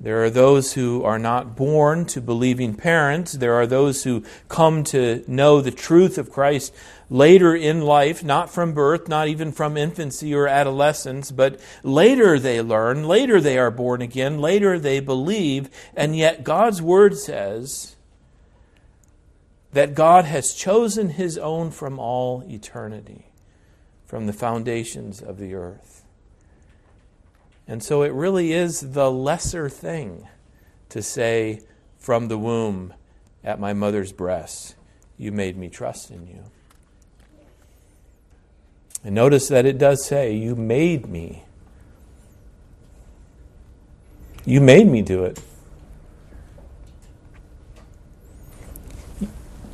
There 0.00 0.22
are 0.24 0.30
those 0.30 0.74
who 0.74 1.02
are 1.04 1.18
not 1.18 1.56
born 1.56 2.04
to 2.06 2.20
believing 2.20 2.74
parents. 2.74 3.32
There 3.32 3.54
are 3.54 3.66
those 3.66 4.04
who 4.04 4.24
come 4.48 4.84
to 4.84 5.24
know 5.26 5.60
the 5.60 5.70
truth 5.70 6.18
of 6.18 6.30
Christ 6.30 6.74
later 7.08 7.54
in 7.54 7.80
life, 7.80 8.22
not 8.22 8.50
from 8.50 8.72
birth, 8.72 9.08
not 9.08 9.28
even 9.28 9.52
from 9.52 9.76
infancy 9.76 10.34
or 10.34 10.48
adolescence, 10.48 11.30
but 11.30 11.60
later 11.82 12.38
they 12.38 12.60
learn, 12.60 13.04
later 13.04 13.40
they 13.40 13.56
are 13.56 13.70
born 13.70 14.02
again, 14.02 14.38
later 14.38 14.78
they 14.78 15.00
believe, 15.00 15.70
and 15.94 16.16
yet 16.16 16.44
God's 16.44 16.82
Word 16.82 17.16
says 17.16 17.96
that 19.72 19.94
God 19.94 20.24
has 20.24 20.54
chosen 20.54 21.10
His 21.10 21.38
own 21.38 21.70
from 21.70 21.98
all 21.98 22.42
eternity 22.48 23.26
from 24.04 24.26
the 24.26 24.32
foundations 24.32 25.20
of 25.20 25.38
the 25.38 25.54
earth. 25.54 26.03
And 27.66 27.82
so 27.82 28.02
it 28.02 28.12
really 28.12 28.52
is 28.52 28.92
the 28.92 29.10
lesser 29.10 29.68
thing 29.68 30.28
to 30.90 31.02
say, 31.02 31.62
From 31.98 32.28
the 32.28 32.38
womb 32.38 32.92
at 33.42 33.58
my 33.58 33.72
mother's 33.72 34.12
breast, 34.12 34.74
you 35.16 35.32
made 35.32 35.56
me 35.56 35.68
trust 35.68 36.10
in 36.10 36.26
you. 36.26 36.44
And 39.02 39.14
notice 39.14 39.48
that 39.48 39.66
it 39.66 39.78
does 39.78 40.04
say, 40.04 40.34
You 40.34 40.54
made 40.54 41.06
me. 41.06 41.44
You 44.44 44.60
made 44.60 44.86
me 44.86 45.00
do 45.00 45.24
it. 45.24 45.40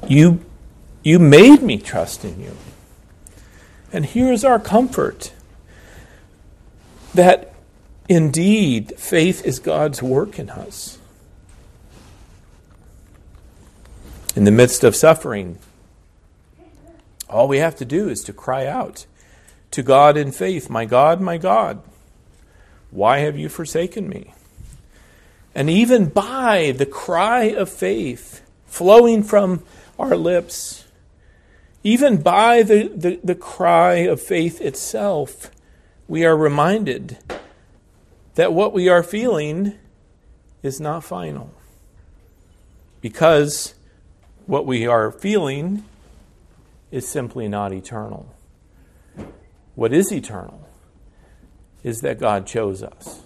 You, 0.07 0.45
you 1.03 1.19
made 1.19 1.63
me 1.63 1.79
trust 1.79 2.25
in 2.25 2.41
you. 2.41 2.57
And 3.93 4.07
here 4.07 4.33
is 4.33 4.45
our 4.45 4.61
comfort 4.61 5.33
that 7.15 7.50
indeed 8.11 8.93
faith 8.99 9.47
is 9.47 9.61
God's 9.61 10.03
work 10.03 10.39
in 10.39 10.51
us. 10.51 10.99
In 14.35 14.43
the 14.43 14.51
midst 14.51 14.83
of 14.83 14.97
suffering, 14.97 15.59
all 17.29 17.47
we 17.47 17.59
have 17.59 17.77
to 17.77 17.85
do 17.85 18.09
is 18.09 18.25
to 18.25 18.33
cry 18.33 18.67
out 18.67 19.07
to 19.71 19.85
God 19.85 20.17
in 20.17 20.33
faith, 20.33 20.69
My 20.69 20.85
God, 20.85 21.21
my 21.21 21.39
God, 21.39 21.81
why 22.91 23.21
have 23.21 23.39
you 23.39 23.49
forsaken 23.49 24.09
me? 24.09 24.35
And 25.55 25.71
even 25.71 26.07
by 26.07 26.73
the 26.77 26.87
cry 26.87 27.45
of 27.45 27.69
faith 27.69 28.45
flowing 28.67 29.23
from 29.23 29.63
our 30.01 30.17
lips, 30.17 30.85
even 31.85 32.21
by 32.21 32.65
the, 32.65 32.89
the, 32.89 33.21
the 33.23 33.35
cry 33.37 33.99
of 33.99 34.21
faith 34.21 34.61
itself, 34.61 35.53
we 36.09 36.25
are 36.25 36.37
reminded 36.37 37.19
that 38.35 38.53
what 38.53 38.73
we 38.73 38.89
are 38.89 39.03
feeling 39.03 39.75
is 40.63 40.81
not 40.81 41.05
final. 41.05 41.53
Because 43.01 43.75
what 44.47 44.67
we 44.67 44.87
are 44.87 45.11
feeling 45.11 45.85
is 46.91 47.09
simply 47.09 47.49
not 47.49 47.73
eternal. 47.73 48.35
What 49.75 49.93
is 49.93 50.13
eternal 50.13 50.69
is 51.83 52.01
that 52.03 52.19
God 52.19 52.47
chose 52.47 52.83
us. 52.83 53.23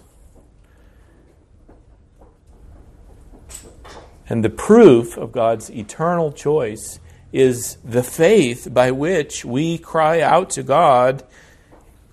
And 4.27 4.43
the 4.43 4.49
proof 4.49 5.17
of 5.17 5.31
God's 5.31 5.69
eternal 5.69 6.31
choice 6.31 6.99
is 7.31 7.77
the 7.83 8.01
faith 8.01 8.69
by 8.71 8.91
which 8.91 9.43
we 9.45 9.77
cry 9.77 10.21
out 10.21 10.49
to 10.51 10.63
God 10.63 11.23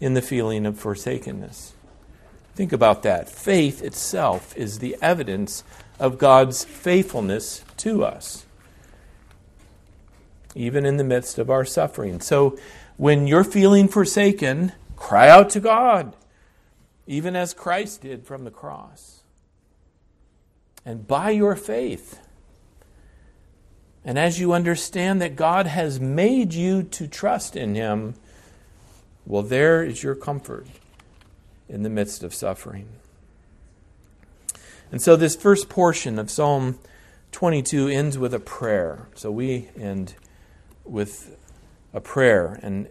in 0.00 0.14
the 0.14 0.22
feeling 0.22 0.66
of 0.66 0.78
forsakenness. 0.78 1.72
Think 2.54 2.72
about 2.72 3.02
that. 3.02 3.28
Faith 3.28 3.82
itself 3.82 4.56
is 4.56 4.78
the 4.78 4.96
evidence 5.00 5.64
of 5.98 6.18
God's 6.18 6.64
faithfulness 6.64 7.64
to 7.78 8.04
us, 8.04 8.44
even 10.54 10.84
in 10.84 10.98
the 10.98 11.04
midst 11.04 11.38
of 11.38 11.48
our 11.48 11.64
suffering. 11.64 12.20
So, 12.20 12.58
when 12.98 13.26
you're 13.26 13.44
feeling 13.44 13.88
forsaken, 13.88 14.72
cry 14.96 15.28
out 15.28 15.48
to 15.50 15.60
God, 15.60 16.14
even 17.06 17.34
as 17.34 17.54
Christ 17.54 18.02
did 18.02 18.26
from 18.26 18.44
the 18.44 18.50
cross. 18.50 19.22
And 20.84 21.06
by 21.06 21.30
your 21.30 21.56
faith, 21.56 22.20
and 24.04 24.18
as 24.18 24.38
you 24.38 24.52
understand 24.52 25.22
that 25.22 25.36
God 25.36 25.66
has 25.66 26.00
made 26.00 26.52
you 26.52 26.82
to 26.82 27.08
trust 27.08 27.56
in 27.56 27.74
Him, 27.74 28.14
well, 29.24 29.42
there 29.42 29.82
is 29.82 30.02
your 30.02 30.14
comfort 30.14 30.66
in 31.72 31.82
the 31.82 31.90
midst 31.90 32.22
of 32.22 32.34
suffering. 32.34 32.86
And 34.92 35.00
so, 35.00 35.16
this 35.16 35.34
first 35.34 35.70
portion 35.70 36.18
of 36.18 36.30
Psalm 36.30 36.78
22 37.32 37.88
ends 37.88 38.18
with 38.18 38.34
a 38.34 38.38
prayer. 38.38 39.08
So, 39.14 39.30
we 39.30 39.70
end 39.76 40.14
with 40.84 41.36
a 41.94 42.00
prayer, 42.00 42.60
and, 42.62 42.88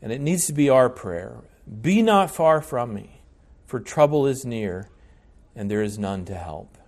and 0.00 0.12
it 0.12 0.20
needs 0.20 0.46
to 0.46 0.54
be 0.54 0.70
our 0.70 0.88
prayer. 0.88 1.36
Be 1.82 2.00
not 2.00 2.30
far 2.30 2.62
from 2.62 2.94
me, 2.94 3.20
for 3.66 3.80
trouble 3.80 4.26
is 4.26 4.46
near, 4.46 4.88
and 5.54 5.70
there 5.70 5.82
is 5.82 5.98
none 5.98 6.24
to 6.24 6.34
help. 6.34 6.78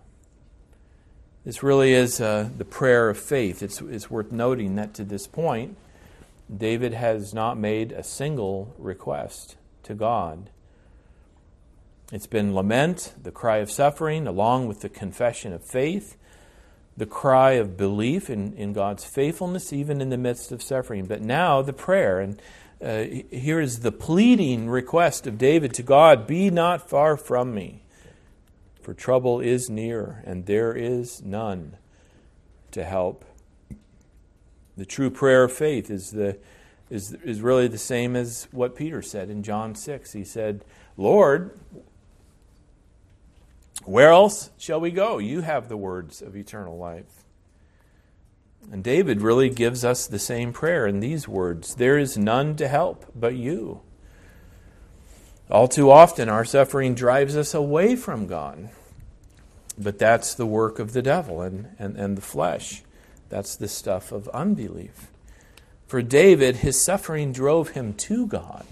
This 1.45 1.63
really 1.63 1.93
is 1.93 2.21
uh, 2.21 2.49
the 2.57 2.65
prayer 2.65 3.11
of 3.11 3.19
faith. 3.19 3.63
It's, 3.63 3.81
it's 3.83 4.11
worth 4.11 4.33
noting 4.33 4.77
that 4.77 4.95
to 4.95 5.05
this 5.05 5.27
point, 5.27 5.77
David 6.55 6.95
has 6.95 7.35
not 7.35 7.59
made 7.59 7.93
a 7.93 8.03
single 8.03 8.75
request 8.79 9.57
to 9.83 9.95
God. 9.95 10.51
It's 12.11 12.27
been 12.27 12.55
lament, 12.55 13.13
the 13.23 13.31
cry 13.31 13.59
of 13.59 13.71
suffering, 13.71 14.27
along 14.27 14.67
with 14.67 14.81
the 14.81 14.89
confession 14.89 15.53
of 15.53 15.63
faith, 15.63 16.17
the 16.97 17.05
cry 17.05 17.53
of 17.53 17.77
belief 17.77 18.31
in, 18.31 18.55
in 18.55 18.73
God's 18.73 19.05
faithfulness, 19.05 19.75
even 19.75 20.01
in 20.01 20.09
the 20.09 20.17
midst 20.17 20.51
of 20.51 20.63
suffering. 20.63 21.05
But 21.05 21.21
now 21.21 21.61
the 21.61 21.75
prayer, 21.75 22.19
and 22.19 22.41
uh, 22.83 23.05
here 23.31 23.61
is 23.61 23.81
the 23.81 23.93
pleading 23.93 24.71
request 24.71 25.27
of 25.27 25.37
David 25.37 25.75
to 25.75 25.83
God 25.83 26.27
Be 26.27 26.49
not 26.49 26.89
far 26.89 27.19
from 27.19 27.55
me, 27.55 27.83
for 28.81 28.95
trouble 28.95 29.41
is 29.41 29.69
near, 29.69 30.23
and 30.25 30.47
there 30.47 30.73
is 30.73 31.23
none 31.23 31.77
to 32.71 32.85
help. 32.85 33.27
The 34.79 34.87
true 34.87 35.11
prayer 35.11 35.45
of 35.45 35.53
faith 35.53 35.91
is, 35.91 36.13
the, 36.13 36.39
is, 36.89 37.13
is 37.23 37.43
really 37.43 37.69
the 37.69 37.77
same 37.77 38.17
as 38.17 38.49
what 38.51 38.77
Peter 38.77 39.03
said 39.03 39.29
in 39.29 39.43
John 39.43 39.75
6. 39.75 40.13
He 40.15 40.25
said, 40.25 40.65
Lord, 40.97 41.59
where 43.85 44.11
else 44.11 44.51
shall 44.59 44.81
we 44.81 44.91
go? 44.91 45.19
You 45.19 45.41
have 45.41 45.69
the 45.69 45.77
words 45.77 46.21
of 46.23 46.37
eternal 46.37 46.77
life. 46.77 47.25
And 48.71 48.85
David 48.85 49.23
really 49.23 49.49
gives 49.49 49.85
us 49.85 50.07
the 50.07 50.19
same 50.19 50.53
prayer 50.53 50.87
in 50.87 51.01
these 51.01 51.27
words 51.27 51.75
There 51.75 51.99
is 51.99 52.19
none 52.19 52.57
to 52.57 52.69
help 52.69 53.07
but 53.15 53.35
you. 53.35 53.81
All 55.51 55.69
too 55.69 55.91
often, 55.91 56.29
our 56.29 56.45
suffering 56.45 56.95
drives 56.95 57.35
us 57.37 57.55
away 57.55 57.97
from 57.97 58.27
God. 58.27 58.69
But 59.79 59.99
that's 59.99 60.35
the 60.35 60.47
work 60.47 60.79
of 60.79 60.93
the 60.93 61.03
devil 61.03 61.41
and, 61.41 61.69
and, 61.79 61.97
and 61.97 62.17
the 62.17 62.23
flesh. 62.23 62.83
That's 63.31 63.57
the 63.57 63.69
stuff 63.69 64.13
of 64.13 64.29
unbelief. 64.29 65.11
For 65.87 66.03
David, 66.03 66.57
his 66.57 66.83
suffering 66.83 67.33
drove 67.33 67.71
him 67.71 67.95
to 67.95 68.27
God. 68.27 68.67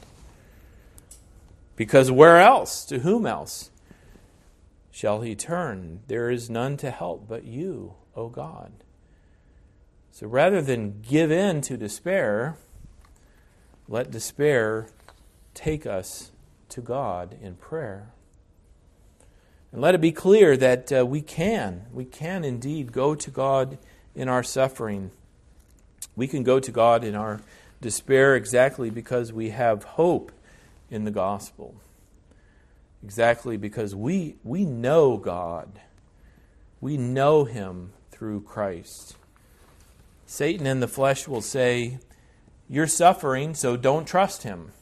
Because 1.76 2.10
where 2.10 2.40
else? 2.40 2.84
To 2.86 2.98
whom 2.98 3.24
else 3.24 3.70
shall 4.96 5.20
he 5.20 5.34
turn? 5.34 6.00
There 6.06 6.30
is 6.30 6.48
none 6.48 6.78
to 6.78 6.90
help 6.90 7.28
but 7.28 7.44
you, 7.44 7.96
O 8.16 8.30
God. 8.30 8.72
So 10.10 10.26
rather 10.26 10.62
than 10.62 11.02
give 11.02 11.30
in 11.30 11.60
to 11.62 11.76
despair, 11.76 12.56
let 13.86 14.10
despair 14.10 14.88
take 15.52 15.84
us 15.84 16.32
to 16.70 16.80
God 16.80 17.36
in 17.42 17.56
prayer. 17.56 18.14
And 19.70 19.82
let 19.82 19.94
it 19.94 20.00
be 20.00 20.12
clear 20.12 20.56
that 20.56 20.90
uh, 20.90 21.04
we 21.04 21.20
can, 21.20 21.84
we 21.92 22.06
can 22.06 22.42
indeed 22.42 22.90
go 22.90 23.14
to 23.14 23.30
God 23.30 23.76
in 24.14 24.30
our 24.30 24.42
suffering. 24.42 25.10
We 26.16 26.26
can 26.26 26.42
go 26.42 26.58
to 26.58 26.72
God 26.72 27.04
in 27.04 27.14
our 27.14 27.42
despair 27.82 28.34
exactly 28.34 28.88
because 28.88 29.30
we 29.30 29.50
have 29.50 29.84
hope 29.84 30.32
in 30.90 31.04
the 31.04 31.10
gospel. 31.10 31.74
Exactly 33.06 33.56
because 33.56 33.94
we, 33.94 34.34
we 34.42 34.64
know 34.64 35.16
God. 35.16 35.78
We 36.80 36.96
know 36.96 37.44
Him 37.44 37.92
through 38.10 38.40
Christ. 38.40 39.14
Satan 40.26 40.66
in 40.66 40.80
the 40.80 40.88
flesh 40.88 41.28
will 41.28 41.40
say, 41.40 42.00
You're 42.68 42.88
suffering, 42.88 43.54
so 43.54 43.76
don't 43.76 44.08
trust 44.08 44.42
him. 44.42 44.72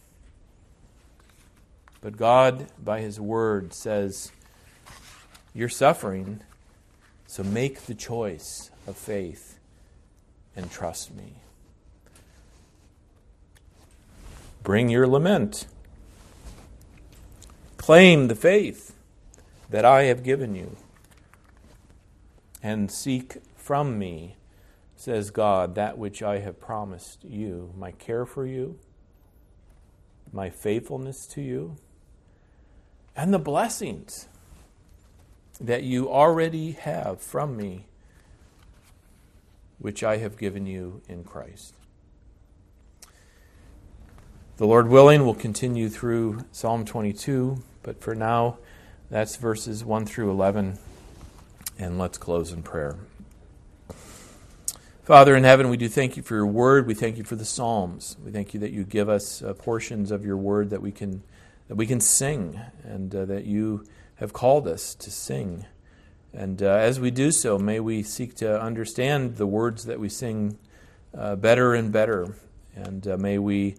But 2.00 2.16
God, 2.16 2.68
by 2.82 3.02
his 3.02 3.20
word, 3.20 3.74
says, 3.74 4.32
You're 5.52 5.68
suffering, 5.68 6.40
so 7.26 7.42
make 7.42 7.82
the 7.82 7.94
choice 7.94 8.70
of 8.87 8.96
faith 8.96 9.58
and 10.56 10.70
trust 10.70 11.14
me. 11.14 11.42
Bring 14.62 14.88
your 14.88 15.06
lament. 15.06 15.66
Claim 17.85 18.29
the 18.29 18.35
faith 18.35 18.97
that 19.68 19.85
I 19.85 20.05
have 20.05 20.23
given 20.23 20.55
you, 20.55 20.79
and 22.62 22.90
seek 22.90 23.37
from 23.57 23.99
me 23.99 24.37
says 24.97 25.31
God, 25.31 25.75
that 25.75 25.99
which 25.99 26.23
I 26.23 26.38
have 26.38 26.59
promised 26.59 27.23
you, 27.25 27.75
my 27.77 27.90
care 27.90 28.25
for 28.25 28.47
you, 28.47 28.79
my 30.33 30.49
faithfulness 30.49 31.27
to 31.27 31.42
you, 31.42 31.77
and 33.14 33.35
the 33.35 33.38
blessings 33.38 34.29
that 35.61 35.83
you 35.83 36.11
already 36.11 36.73
have 36.73 37.20
from 37.20 37.55
me, 37.55 37.85
which 39.79 40.03
I 40.03 40.16
have 40.16 40.38
given 40.38 40.64
you 40.64 41.03
in 41.07 41.23
Christ. 41.23 41.75
The 44.57 44.66
Lord 44.66 44.88
willing, 44.88 45.27
we'll 45.27 45.35
continue 45.35 45.90
through 45.90 46.47
Psalm 46.51 46.87
22, 46.87 47.62
but 47.85 48.01
for 48.01 48.16
now, 48.16 48.59
that's 49.11 49.37
verses 49.37 49.85
1 49.85 50.07
through 50.07 50.31
11, 50.33 50.79
and 51.79 51.99
let's 51.99 52.18
close 52.18 52.51
in 52.51 52.64
prayer. 52.64 52.97
Father 55.05 55.37
in 55.37 55.44
heaven, 55.44 55.68
we 55.68 55.77
do 55.77 55.88
thank 55.88 56.16
you 56.16 56.23
for 56.23 56.35
your 56.35 56.47
word. 56.47 56.87
We 56.87 56.94
thank 56.94 57.18
you 57.18 57.25
for 57.25 57.37
the 57.37 57.44
Psalms. 57.44 58.16
We 58.25 58.33
thank 58.33 58.55
you 58.55 58.61
that 58.61 58.73
you 58.73 58.85
give 58.85 59.09
us 59.09 59.42
uh, 59.42 59.53
portions 59.53 60.11
of 60.11 60.25
your 60.25 60.38
word 60.38 60.70
that 60.70 60.83
we 60.83 60.90
can 60.90 61.23
that 61.68 61.77
we 61.77 61.87
can 61.87 62.01
sing, 62.01 62.61
and 62.83 63.14
uh, 63.14 63.25
that 63.27 63.44
you 63.44 63.87
have 64.16 64.33
called 64.33 64.66
us 64.66 64.94
to 64.94 65.11
sing. 65.11 65.64
And 66.33 66.62
uh, 66.62 66.66
as 66.66 66.99
we 66.99 67.11
do 67.11 67.31
so, 67.31 67.59
may 67.59 67.81
we 67.81 68.03
seek 68.03 68.35
to 68.37 68.61
understand 68.61 69.37
the 69.37 69.47
words 69.47 69.85
that 69.85 70.01
we 70.01 70.09
sing 70.09 70.59
uh, 71.16 71.37
better 71.37 71.75
and 71.75 71.92
better. 71.92 72.35
And 72.75 73.07
uh, 73.07 73.16
may 73.16 73.38
we, 73.38 73.77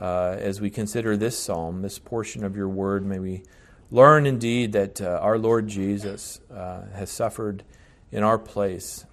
uh, 0.00 0.36
as 0.38 0.60
we 0.60 0.70
consider 0.70 1.16
this 1.16 1.38
psalm, 1.38 1.82
this 1.82 1.98
portion 1.98 2.44
of 2.44 2.56
your 2.56 2.68
word, 2.68 3.04
may 3.04 3.18
we 3.18 3.42
learn 3.90 4.26
indeed 4.26 4.72
that 4.72 5.00
our 5.00 5.38
Lord 5.38 5.68
Jesus 5.68 6.40
has 6.50 7.10
suffered 7.10 7.62
in 8.10 8.22
our 8.22 8.38
place 8.38 9.06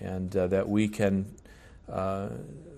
and 0.00 0.34
uh, 0.36 0.46
that 0.48 0.68
we 0.68 0.88
can 0.88 1.26
uh, 1.88 2.28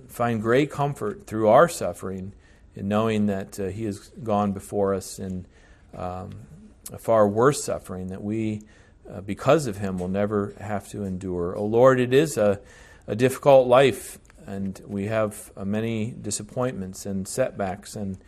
find 0.08 0.42
great 0.42 0.70
comfort 0.70 1.26
through 1.26 1.48
our 1.48 1.68
suffering 1.68 2.32
in 2.74 2.88
knowing 2.88 3.26
that 3.26 3.58
uh, 3.58 3.66
He 3.68 3.84
has 3.84 3.98
gone 4.22 4.52
before 4.52 4.94
us 4.94 5.18
in 5.18 5.46
um, 5.96 6.30
a 6.92 6.98
far 6.98 7.28
worse 7.28 7.64
suffering 7.64 8.08
that 8.08 8.22
we, 8.22 8.62
uh, 9.10 9.20
because 9.20 9.66
of 9.66 9.78
Him, 9.78 9.98
will 9.98 10.08
never 10.08 10.54
have 10.60 10.88
to 10.90 11.04
endure. 11.04 11.56
Oh 11.56 11.64
Lord, 11.64 12.00
it 12.00 12.12
is 12.12 12.36
a, 12.36 12.60
a 13.06 13.14
difficult 13.14 13.68
life, 13.68 14.18
and 14.46 14.80
we 14.86 15.06
have 15.06 15.52
uh, 15.56 15.64
many 15.64 16.14
disappointments 16.20 17.06
and 17.06 17.26
setbacks 17.26 17.96
and 17.96 18.18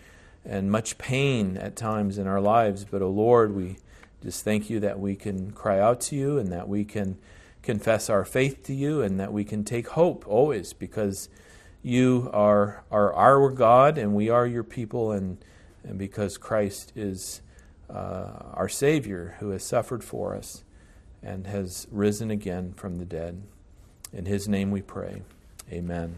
and 0.45 0.71
much 0.71 0.99
pain 0.99 1.57
at 1.57 1.77
times 1.77 2.19
in 2.19 2.27
our 2.27 2.41
lives. 2.41 2.85
But, 2.85 3.03
oh 3.03 3.11
Lord, 3.11 3.55
we 3.55 3.79
just 4.23 4.45
thank 4.45 4.69
you 4.69 4.81
that 4.81 4.99
we 4.99 5.17
can 5.17 5.53
cry 5.53 5.81
out 5.81 6.01
to 6.03 6.17
you 6.17 6.39
and 6.39 6.53
that 6.53 6.69
we 6.69 6.85
can 6.85 7.17
confess 7.63 8.11
our 8.11 8.25
faith 8.25 8.63
to 8.65 8.75
you 8.75 9.01
and 9.01 9.19
that 9.19 9.33
we 9.33 9.45
can 9.45 9.65
take 9.65 9.89
hope 9.89 10.25
always 10.29 10.73
because 10.73 11.29
you 11.83 12.31
are, 12.33 12.85
are 12.91 13.13
our 13.15 13.51
God 13.51 13.97
and 13.99 14.15
we 14.15 14.29
are 14.29 14.47
your 14.47 14.65
people, 14.65 15.13
and, 15.13 15.39
and 15.83 15.99
because 15.99 16.39
Christ 16.39 16.93
is 16.95 17.41
uh, 17.91 18.53
our 18.55 18.69
Savior 18.69 19.37
who 19.41 19.51
has 19.51 19.63
suffered 19.65 20.03
for 20.03 20.35
us 20.35 20.65
and 21.23 21.47
has 21.47 21.87
risen 21.91 22.31
again 22.31 22.73
from 22.75 22.99
the 22.99 23.05
dead. 23.05 23.43
In 24.13 24.27
his 24.27 24.47
name 24.49 24.71
we 24.71 24.83
pray. 24.83 25.23
Amen. 25.73 26.15